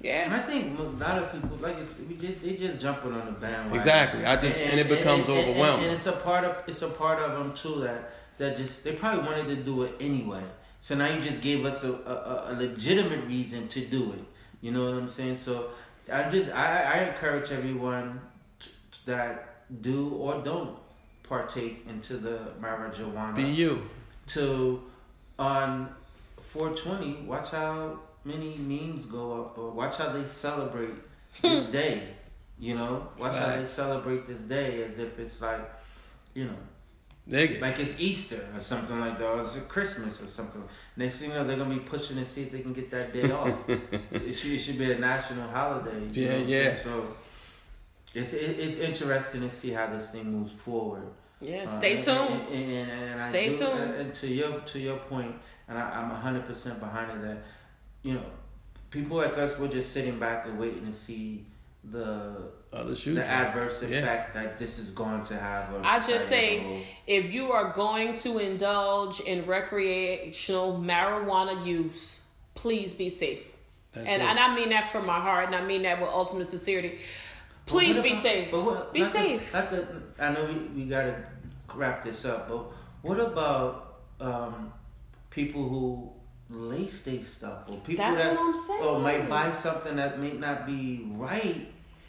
[0.00, 3.12] Yeah, and I think a lot of people like it's, we just they just jumping
[3.12, 3.74] on the bandwagon.
[3.74, 4.24] Exactly.
[4.24, 5.86] I just and, and, and it becomes and, overwhelming.
[5.86, 8.92] And, it's a part of it's a part of them too that that just they
[8.92, 10.42] probably wanted to do it anyway.
[10.80, 14.24] So now you just gave us a, a, a legitimate reason to do it.
[14.60, 15.36] You know what I'm saying?
[15.36, 15.70] So
[16.12, 18.20] I just I, I encourage everyone
[18.58, 18.70] t-
[19.06, 20.76] that do or don't
[21.22, 23.36] partake into the marijuana.
[23.36, 23.82] Be you
[24.28, 24.82] to
[25.42, 25.88] on
[26.40, 30.94] 420, watch how many memes go up, or watch how they celebrate
[31.40, 32.02] this day.
[32.58, 33.46] You know, watch Facts.
[33.46, 35.68] how they celebrate this day as if it's like,
[36.34, 36.56] you know,
[37.26, 40.62] like it's Easter or something like that, or it's Christmas or something.
[40.96, 43.12] Next thing you know, they're gonna be pushing to see if they can get that
[43.12, 43.56] day off.
[43.68, 46.08] it, should, it should be a national holiday.
[46.12, 46.74] yeah, yeah.
[46.74, 47.08] So
[48.14, 51.08] it's it, it's interesting to see how this thing moves forward.
[51.42, 52.46] Yeah, uh, stay uh, tuned.
[52.52, 53.94] And, and, and, and stay do, tuned.
[53.94, 55.34] And to your to your point,
[55.68, 57.22] and I, I'm hundred percent behind it.
[57.22, 57.38] That
[58.02, 58.24] you know,
[58.90, 61.44] people like us, we're just sitting back and waiting to see
[61.90, 64.28] the Other the adverse effect yes.
[64.34, 65.74] that this is going to have.
[65.82, 72.20] I just say, if you are going to indulge in recreational marijuana use,
[72.54, 73.40] please be safe.
[73.92, 76.46] That's and, and I mean that from my heart, and I mean that with ultimate
[76.46, 76.98] sincerity.
[77.66, 78.52] Please be about, safe.
[78.52, 79.52] What, be safe.
[79.52, 81.24] The, not the, I know we, we got to
[81.76, 82.64] wrap this up, but
[83.02, 84.72] what about um,
[85.30, 86.12] people who
[86.50, 91.06] lace their stuff or people That's that or might buy something that may not be
[91.12, 91.68] right?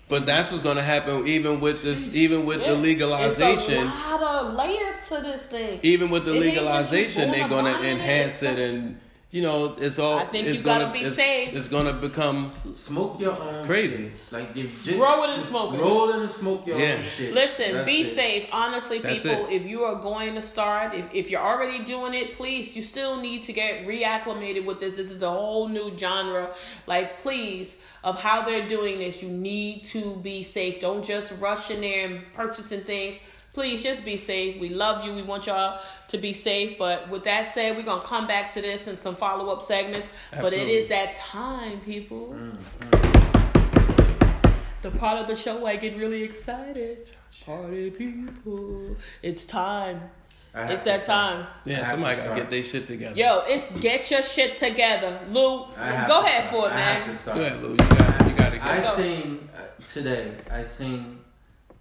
[0.09, 3.74] But that's what's going to happen even with this, even with the legalization.
[3.74, 5.80] It's a lot of layers to this thing.
[5.82, 8.43] Even with the It ain't just you legalization, they're going going to to it, enhance
[8.43, 8.99] it, and
[9.34, 10.19] you know, it's all.
[10.19, 11.55] I think it's you gotta gonna, be it's, safe.
[11.55, 14.03] It's going to become Smoke your own Crazy.
[14.03, 14.11] shit.
[14.29, 15.79] Like if just, Roll it and smoke it.
[15.79, 16.97] Roll it and smoke your Yeah.
[16.97, 17.34] own shit.
[17.34, 18.13] Listen, That's be it.
[18.13, 18.47] safe.
[18.51, 19.53] Honestly, That's people, it.
[19.53, 23.19] if you are going to start, if, if you're already doing it, please, you still
[23.19, 24.93] need to get reacclimated with this.
[24.93, 26.53] This is a whole new genre.
[26.86, 30.79] Like, please, of how they're doing this, you need to be safe.
[30.79, 33.17] Don't just rush in there and purchasing things.
[33.54, 34.60] Please just be safe.
[34.60, 35.14] We love you.
[35.14, 36.78] We want y'all to be safe.
[36.80, 39.62] But with that said, we're going to come back to this in some follow up
[39.62, 40.10] segments.
[40.32, 42.36] But it is that time, people.
[44.82, 47.12] The part of the show where I get really excited.
[47.45, 48.95] Party people.
[49.22, 50.01] It's time.
[50.56, 51.45] I It's that start.
[51.45, 51.47] time.
[51.66, 51.78] Yeah.
[51.78, 53.16] have Somebody got to get their shit together.
[53.16, 55.20] Yo, it's get your shit together.
[55.30, 56.45] Lou, go to ahead start.
[56.45, 57.10] for it, I have man.
[57.10, 57.38] to start.
[57.38, 57.72] Go ahead, Lou.
[57.72, 58.84] You got you got to I get.
[58.84, 58.95] go.
[58.97, 60.32] seen uh, today.
[60.51, 61.20] I seen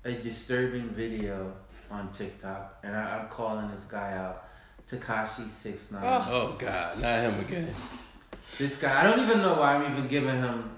[0.05, 1.53] a disturbing video
[1.93, 4.45] on TikTok, and I, I'm calling this guy out,
[4.91, 6.03] Tekashi Six Nine.
[6.05, 6.27] Oh.
[6.31, 7.75] Oh God, not him again.
[8.59, 10.71] This guy, I don't even know why I'm even giving him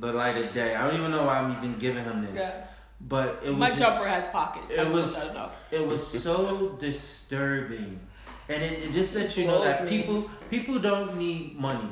[0.00, 0.74] the light of day.
[0.74, 2.32] I don't even know why I'm even giving him this.
[2.34, 2.64] Yeah.
[3.00, 4.74] But it was My just, jumper has pockets.
[4.74, 5.50] it I was- want you to know.
[5.70, 8.00] it was so disturbing,
[8.48, 9.90] and it, it just lets you know that me.
[9.90, 11.88] people people don't need money.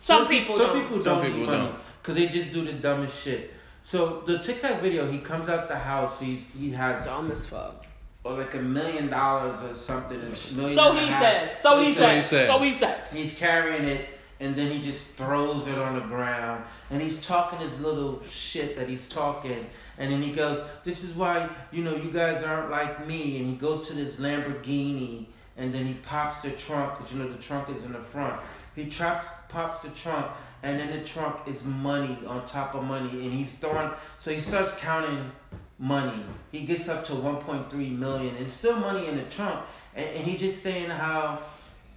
[0.00, 0.82] Some people some don't.
[0.82, 1.74] people Some don't people need don't.
[2.00, 3.52] because they just do the dumbest shit.
[3.82, 6.18] So the TikTok video, he comes out the house.
[6.20, 7.84] He's he has Dumb as fuck.
[8.24, 10.16] Or like a million dollars or something.
[10.18, 11.22] a million So and a he half.
[11.22, 11.62] says.
[11.62, 12.26] So he So he says.
[12.26, 12.46] says.
[12.48, 13.12] So he says.
[13.12, 14.08] He's carrying it,
[14.40, 18.76] and then he just throws it on the ground, and he's talking his little shit
[18.76, 19.64] that he's talking,
[19.98, 23.46] and then he goes, "This is why you know you guys aren't like me," and
[23.46, 27.38] he goes to this Lamborghini, and then he pops the trunk because you know the
[27.42, 28.34] trunk is in the front.
[28.76, 30.26] He traps, pops the trunk,
[30.62, 33.90] and in the trunk is money on top of money, and he's throwing.
[34.18, 35.32] So he starts counting
[35.78, 36.22] money.
[36.52, 38.36] He gets up to 1.3 million.
[38.36, 39.64] It's still money in the trunk,
[39.94, 41.38] and, and he's just saying how,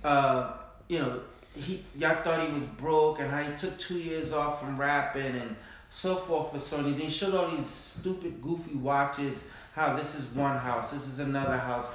[0.03, 0.53] uh,
[0.87, 1.19] you know,
[1.55, 5.35] he y'all thought he was broke, and how he took two years off from rapping
[5.35, 5.55] and
[5.89, 6.91] so forth with Sony.
[6.97, 9.41] Then he showed all these stupid, goofy watches.
[9.73, 11.87] How this is one house, this is another house.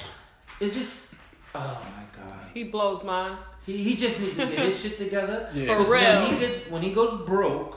[0.60, 0.94] It's just,
[1.54, 2.38] oh my god.
[2.54, 3.36] He blows mine.
[3.66, 5.50] He, he just needs to get his shit together.
[5.54, 5.66] Yeah.
[5.66, 6.22] For 'Cause real.
[6.22, 7.76] When he gets when he goes broke,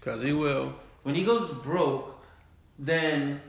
[0.00, 0.74] Cause he will.
[1.02, 2.17] when he goes broke,
[2.78, 3.40] then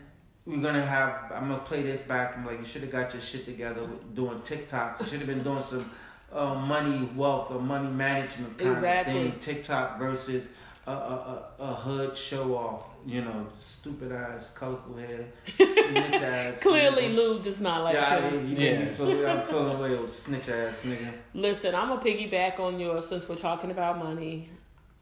[0.45, 1.31] we're gonna have.
[1.33, 2.37] I'm gonna play this back.
[2.37, 4.99] I'm like, you should have got your shit together with doing TikToks.
[5.01, 5.89] You should have been doing some
[6.33, 9.27] uh, money wealth or money management kind Exactly.
[9.27, 9.39] of thing.
[9.39, 10.47] TikTok versus
[10.87, 12.85] a, a, a, a hood show off.
[13.05, 15.25] You know, stupid ass, colorful hair,
[15.55, 16.59] snitch ass.
[16.59, 17.15] Clearly, nigga.
[17.15, 20.49] Lou does not like yeah, I, you yeah, you feel, I'm feeling away with snitch
[20.49, 21.13] ass nigga.
[21.33, 24.49] Listen, I'm gonna piggyback on yours since we're talking about money.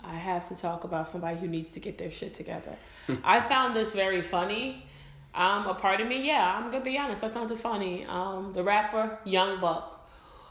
[0.07, 2.75] I have to talk about somebody who needs to get their shit together.
[3.23, 4.85] I found this very funny.
[5.35, 8.05] Um, a part of me, yeah, I'm gonna be honest, I found it funny.
[8.05, 9.93] Um, the rapper Young Buck.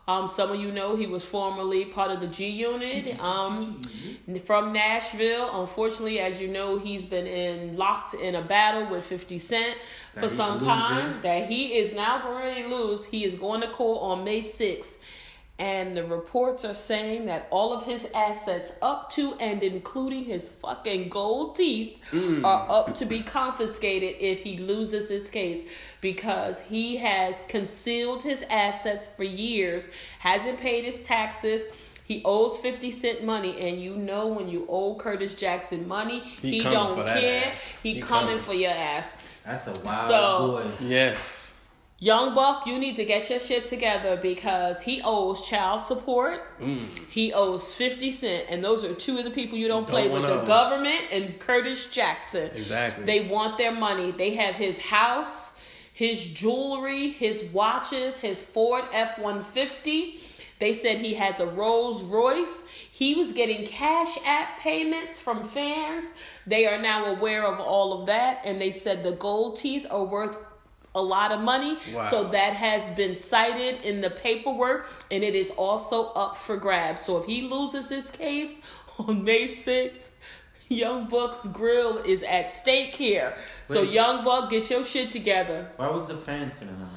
[0.09, 3.19] Um, some of you know he was formerly part of the G Unit.
[3.19, 3.81] Um,
[4.45, 5.61] from Nashville.
[5.61, 9.77] Unfortunately, as you know, he's been in locked in a battle with 50 Cent
[10.15, 10.69] That for some losing.
[10.69, 11.23] time.
[11.23, 13.05] That he is now going to lose.
[13.07, 14.99] He is going to court on May 6th.
[15.59, 20.51] And the reports are saying that all of his assets, up to and including his
[20.51, 22.45] fucking gold teeth, mm.
[22.45, 25.63] are up to be confiscated if he loses this case
[26.03, 29.89] because he has concealed his assets for years,
[30.19, 31.65] hasn't paid his taxes.
[32.05, 36.59] He owes 50 Cent money, and you know when you owe Curtis Jackson money, He
[36.59, 37.55] he, don't care.
[37.83, 38.39] He, He coming, coming.
[38.41, 39.17] for your ass.
[39.45, 40.87] That's a wild So- boy.
[40.87, 41.55] Yes.
[41.99, 46.43] Young Buck, you need to get your shit together because he owes child support.
[46.61, 47.09] Mm.
[47.09, 50.09] He owes 50 Cent, and those are two of the people you don't, Don't play
[50.11, 50.47] with the own.
[50.47, 52.51] government and Curtis Jackson.
[52.55, 53.05] Exactly.
[53.05, 54.11] They want their money.
[54.11, 55.55] They have his house,
[55.91, 60.21] his jewelry, his watches, his Ford F 150.
[60.59, 62.63] They said he has a Rolls Royce.
[62.91, 66.05] He was getting cash app payments from fans.
[66.47, 70.05] They are now aware of all of that, and they said the gold teeth are
[70.05, 70.39] worth
[70.97, 71.79] a lot of money.
[71.95, 72.11] Wow.
[72.11, 77.03] So that has been cited in the paperwork, and it is also up for grabs.
[77.03, 78.61] So if he loses this case
[78.99, 80.11] on May 6th,
[80.69, 83.37] Young Buck's grill is at stake here.
[83.67, 85.71] So Young Buck, get your shit together.
[85.77, 86.89] Why was the fan sitting on him?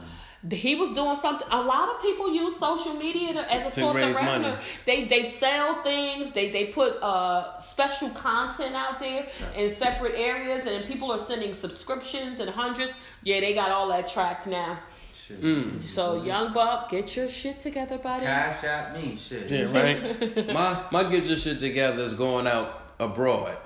[0.50, 1.46] He was doing something.
[1.52, 4.24] A lot of people use social media to, as a To source of revenue.
[4.52, 4.56] money.
[4.86, 6.32] They they sell things.
[6.32, 11.54] They they put uh special content out there in separate areas, and people are sending
[11.54, 12.94] subscriptions and hundreds.
[13.24, 14.80] Yeah, they got all that tracked now.
[15.14, 15.42] Shit.
[15.42, 15.86] Mm.
[15.86, 18.26] So Young Buck, get your shit together, buddy.
[18.26, 19.50] Cash at me, shit.
[19.52, 20.48] Yeah, right.
[20.54, 23.58] my my get your shit together is going out abroad.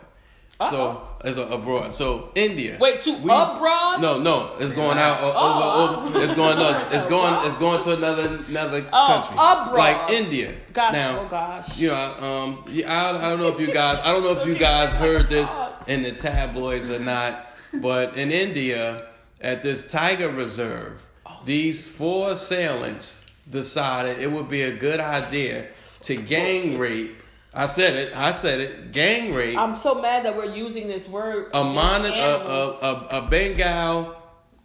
[0.60, 1.94] So it's a, abroad.
[1.94, 2.78] So India.
[2.80, 4.02] Wait, to abroad?
[4.02, 6.24] No, no, it's going out o- Oh, over, over.
[6.24, 6.58] It's going.
[6.58, 7.46] No, it's, going.
[7.46, 9.34] It's going to another another Oh, country.
[9.36, 9.78] abroad.
[9.78, 10.54] like India.
[10.72, 11.78] Gosh, now, oh gosh.
[11.78, 14.48] you know, um, yeah, I, I don't know if you guys, I don't know if
[14.48, 17.46] you guys heard this in the tabloids or not,
[17.82, 19.08] but in India,
[19.42, 21.06] at this tiger reserve,
[21.46, 25.68] these four assailants decided it would be a good idea
[26.02, 27.18] to gang rape.
[27.54, 28.16] I said it.
[28.16, 28.92] I said it.
[28.92, 31.52] Gang rape I'm so mad that we're using this word.
[31.54, 34.16] a monitor, a, a, a, a Bengal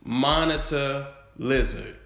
[0.04, 1.96] monitor lizard.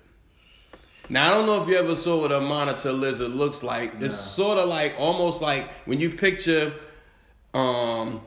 [1.09, 3.93] Now I don't know if you ever saw what a monitor lizard looks like.
[4.01, 6.73] It's sort of like almost like when you picture,
[7.55, 8.23] um,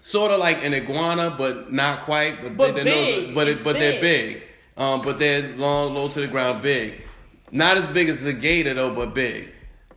[0.00, 2.42] sort of like an iguana, but not quite.
[2.42, 3.28] But, But they, big.
[3.28, 4.34] Know, but it, but they're big.
[4.34, 4.42] big.
[4.76, 7.02] Um, but they're long, low to the ground, big.
[7.50, 9.50] Not as big as the gator though, but big.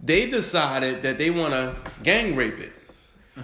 [0.06, 2.74] They decided that they want to gang rape it.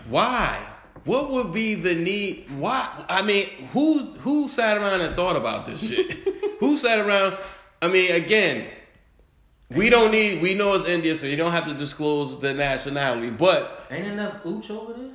[0.08, 0.64] Why?
[1.06, 2.46] What would be the need?
[2.58, 2.88] Why?
[3.10, 6.12] I mean, who who sat around and thought about this shit?
[6.60, 7.38] who sat around?
[7.82, 8.68] I mean, again,
[9.72, 10.42] we don't need.
[10.44, 13.32] We know it's India, so you don't have to disclose the nationality.
[13.32, 15.10] But Ain't enough ooch over there?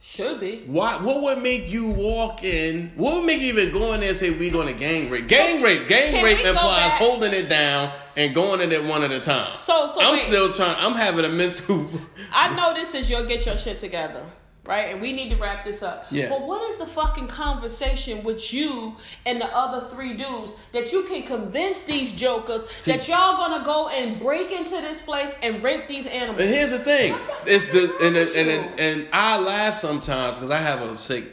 [0.00, 0.62] Should be.
[0.66, 0.96] why?
[1.02, 2.92] What would make you walk in?
[2.94, 5.26] What would make you even go in there and say we going to gang rape?
[5.26, 9.10] Gang rape, gang Can rape implies holding it down and going in it one at
[9.10, 9.58] a time.
[9.58, 10.20] So- so I'm wait.
[10.20, 10.76] still trying.
[10.78, 11.88] I'm having a mental.
[12.32, 14.24] I know this is your get your shit together,
[14.68, 14.92] right?
[14.92, 16.06] And we need to wrap this up.
[16.10, 16.28] Yeah.
[16.28, 18.94] But what is the fucking conversation with you
[19.24, 23.88] and the other three dudes that you can convince these jokers that y'all gonna go
[23.88, 26.36] and break into this place and rape these animals?
[26.36, 27.16] But here's the thing:
[27.46, 31.24] it's the and and and, and, I laugh sometimes because I have a sick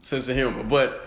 [0.00, 0.64] sense of humor.
[0.64, 1.04] But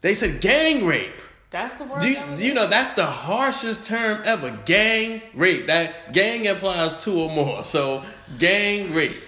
[0.00, 1.12] they said gang rape.
[1.50, 2.00] That's the word.
[2.00, 4.58] Do you, do you know that's the harshest term ever?
[4.64, 5.68] Gang rape.
[5.68, 7.62] That gang implies two or more.
[7.62, 8.02] So
[8.38, 9.22] gang rape.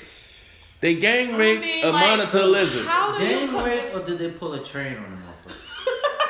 [0.80, 2.86] They gang I rape mean, a like, monitor lizard.
[2.86, 3.66] How do Gang convince?
[3.66, 5.56] rape or did they pull a train on the motherfucker?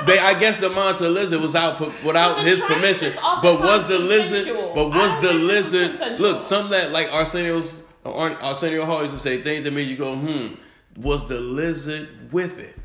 [0.06, 3.12] They, I guess the monitor lizard was out without his permission.
[3.20, 4.46] But was the lizard?
[4.46, 4.72] consensual.
[4.74, 6.20] But was the lizard?
[6.20, 9.96] Look, some that like Arsenio's Ar- Arsenio Hall used to say things that made you
[9.96, 10.54] go, hmm.
[10.96, 12.76] Was the lizard with it?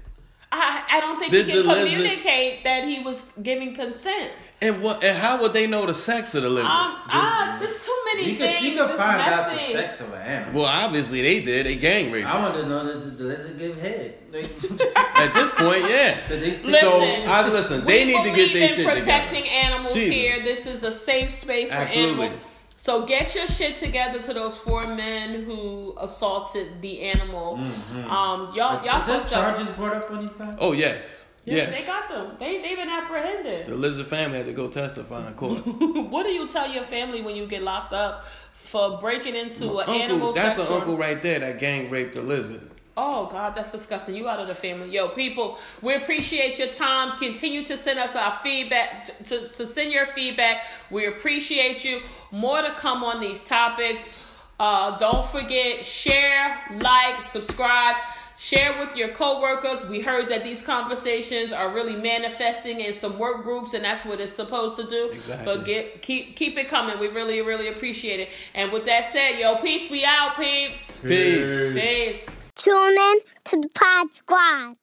[0.51, 4.32] I, I don't think Did he can the lizard- communicate that he was giving consent.
[4.64, 5.03] And what?
[5.03, 6.66] And how would they know the sex of the lizard?
[6.70, 8.61] Um, ah, it's just too many You could, things.
[8.61, 10.61] you could it's find out the sex of an animal.
[10.61, 11.66] well, obviously they did.
[11.66, 12.28] They gang raped.
[12.28, 14.16] I want to know that the lizard give head.
[14.95, 16.18] At this point, yeah.
[16.28, 17.86] Did they stick- Listen, So I listen.
[17.86, 19.55] They need to get believe their in shit protecting together.
[19.66, 20.14] animals Jesus.
[20.14, 20.39] here.
[20.41, 22.26] This is a safe space for Absolutely.
[22.26, 22.38] animals.
[22.76, 27.55] So get your shit together to those four men who assaulted the animal.
[27.55, 30.57] Um, y'all, y'all Is there supposed charges brought up on these guys?
[30.59, 31.78] Oh yes, Yeah, yes.
[31.78, 32.36] They got them.
[32.39, 33.68] They they've been apprehended.
[33.68, 35.60] the lizard family had to go testify in court.
[35.66, 39.89] what do you tell your family when you get locked up for breaking into an
[39.89, 42.62] uncle, animal that's the uncle right there that gang raped the lizard.
[42.96, 44.16] Oh God, that's disgusting.
[44.16, 45.58] You out of the family, yo, people.
[45.82, 47.18] We appreciate your time.
[47.18, 49.08] Continue to send us our feedback.
[49.28, 50.64] To, to send your feedback.
[50.91, 52.02] We appreciate you.
[52.32, 54.08] More to come on these topics.
[54.60, 57.96] Uh, don't forget share, like, subscribe.
[58.44, 59.88] Share with your coworkers.
[59.88, 64.20] We heard that these conversations are really manifesting in some work groups, and that's what
[64.20, 65.12] it's supposed to do.
[65.14, 65.46] Exactly.
[65.46, 67.00] But get keep keep it coming.
[67.00, 68.30] We really really appreciate it.
[68.54, 69.89] And with that said, yo, peace.
[69.89, 71.00] We out, peeps.
[71.00, 71.74] Peace.
[71.74, 72.36] Peace.
[72.56, 74.76] Tune in to the Pod Squad.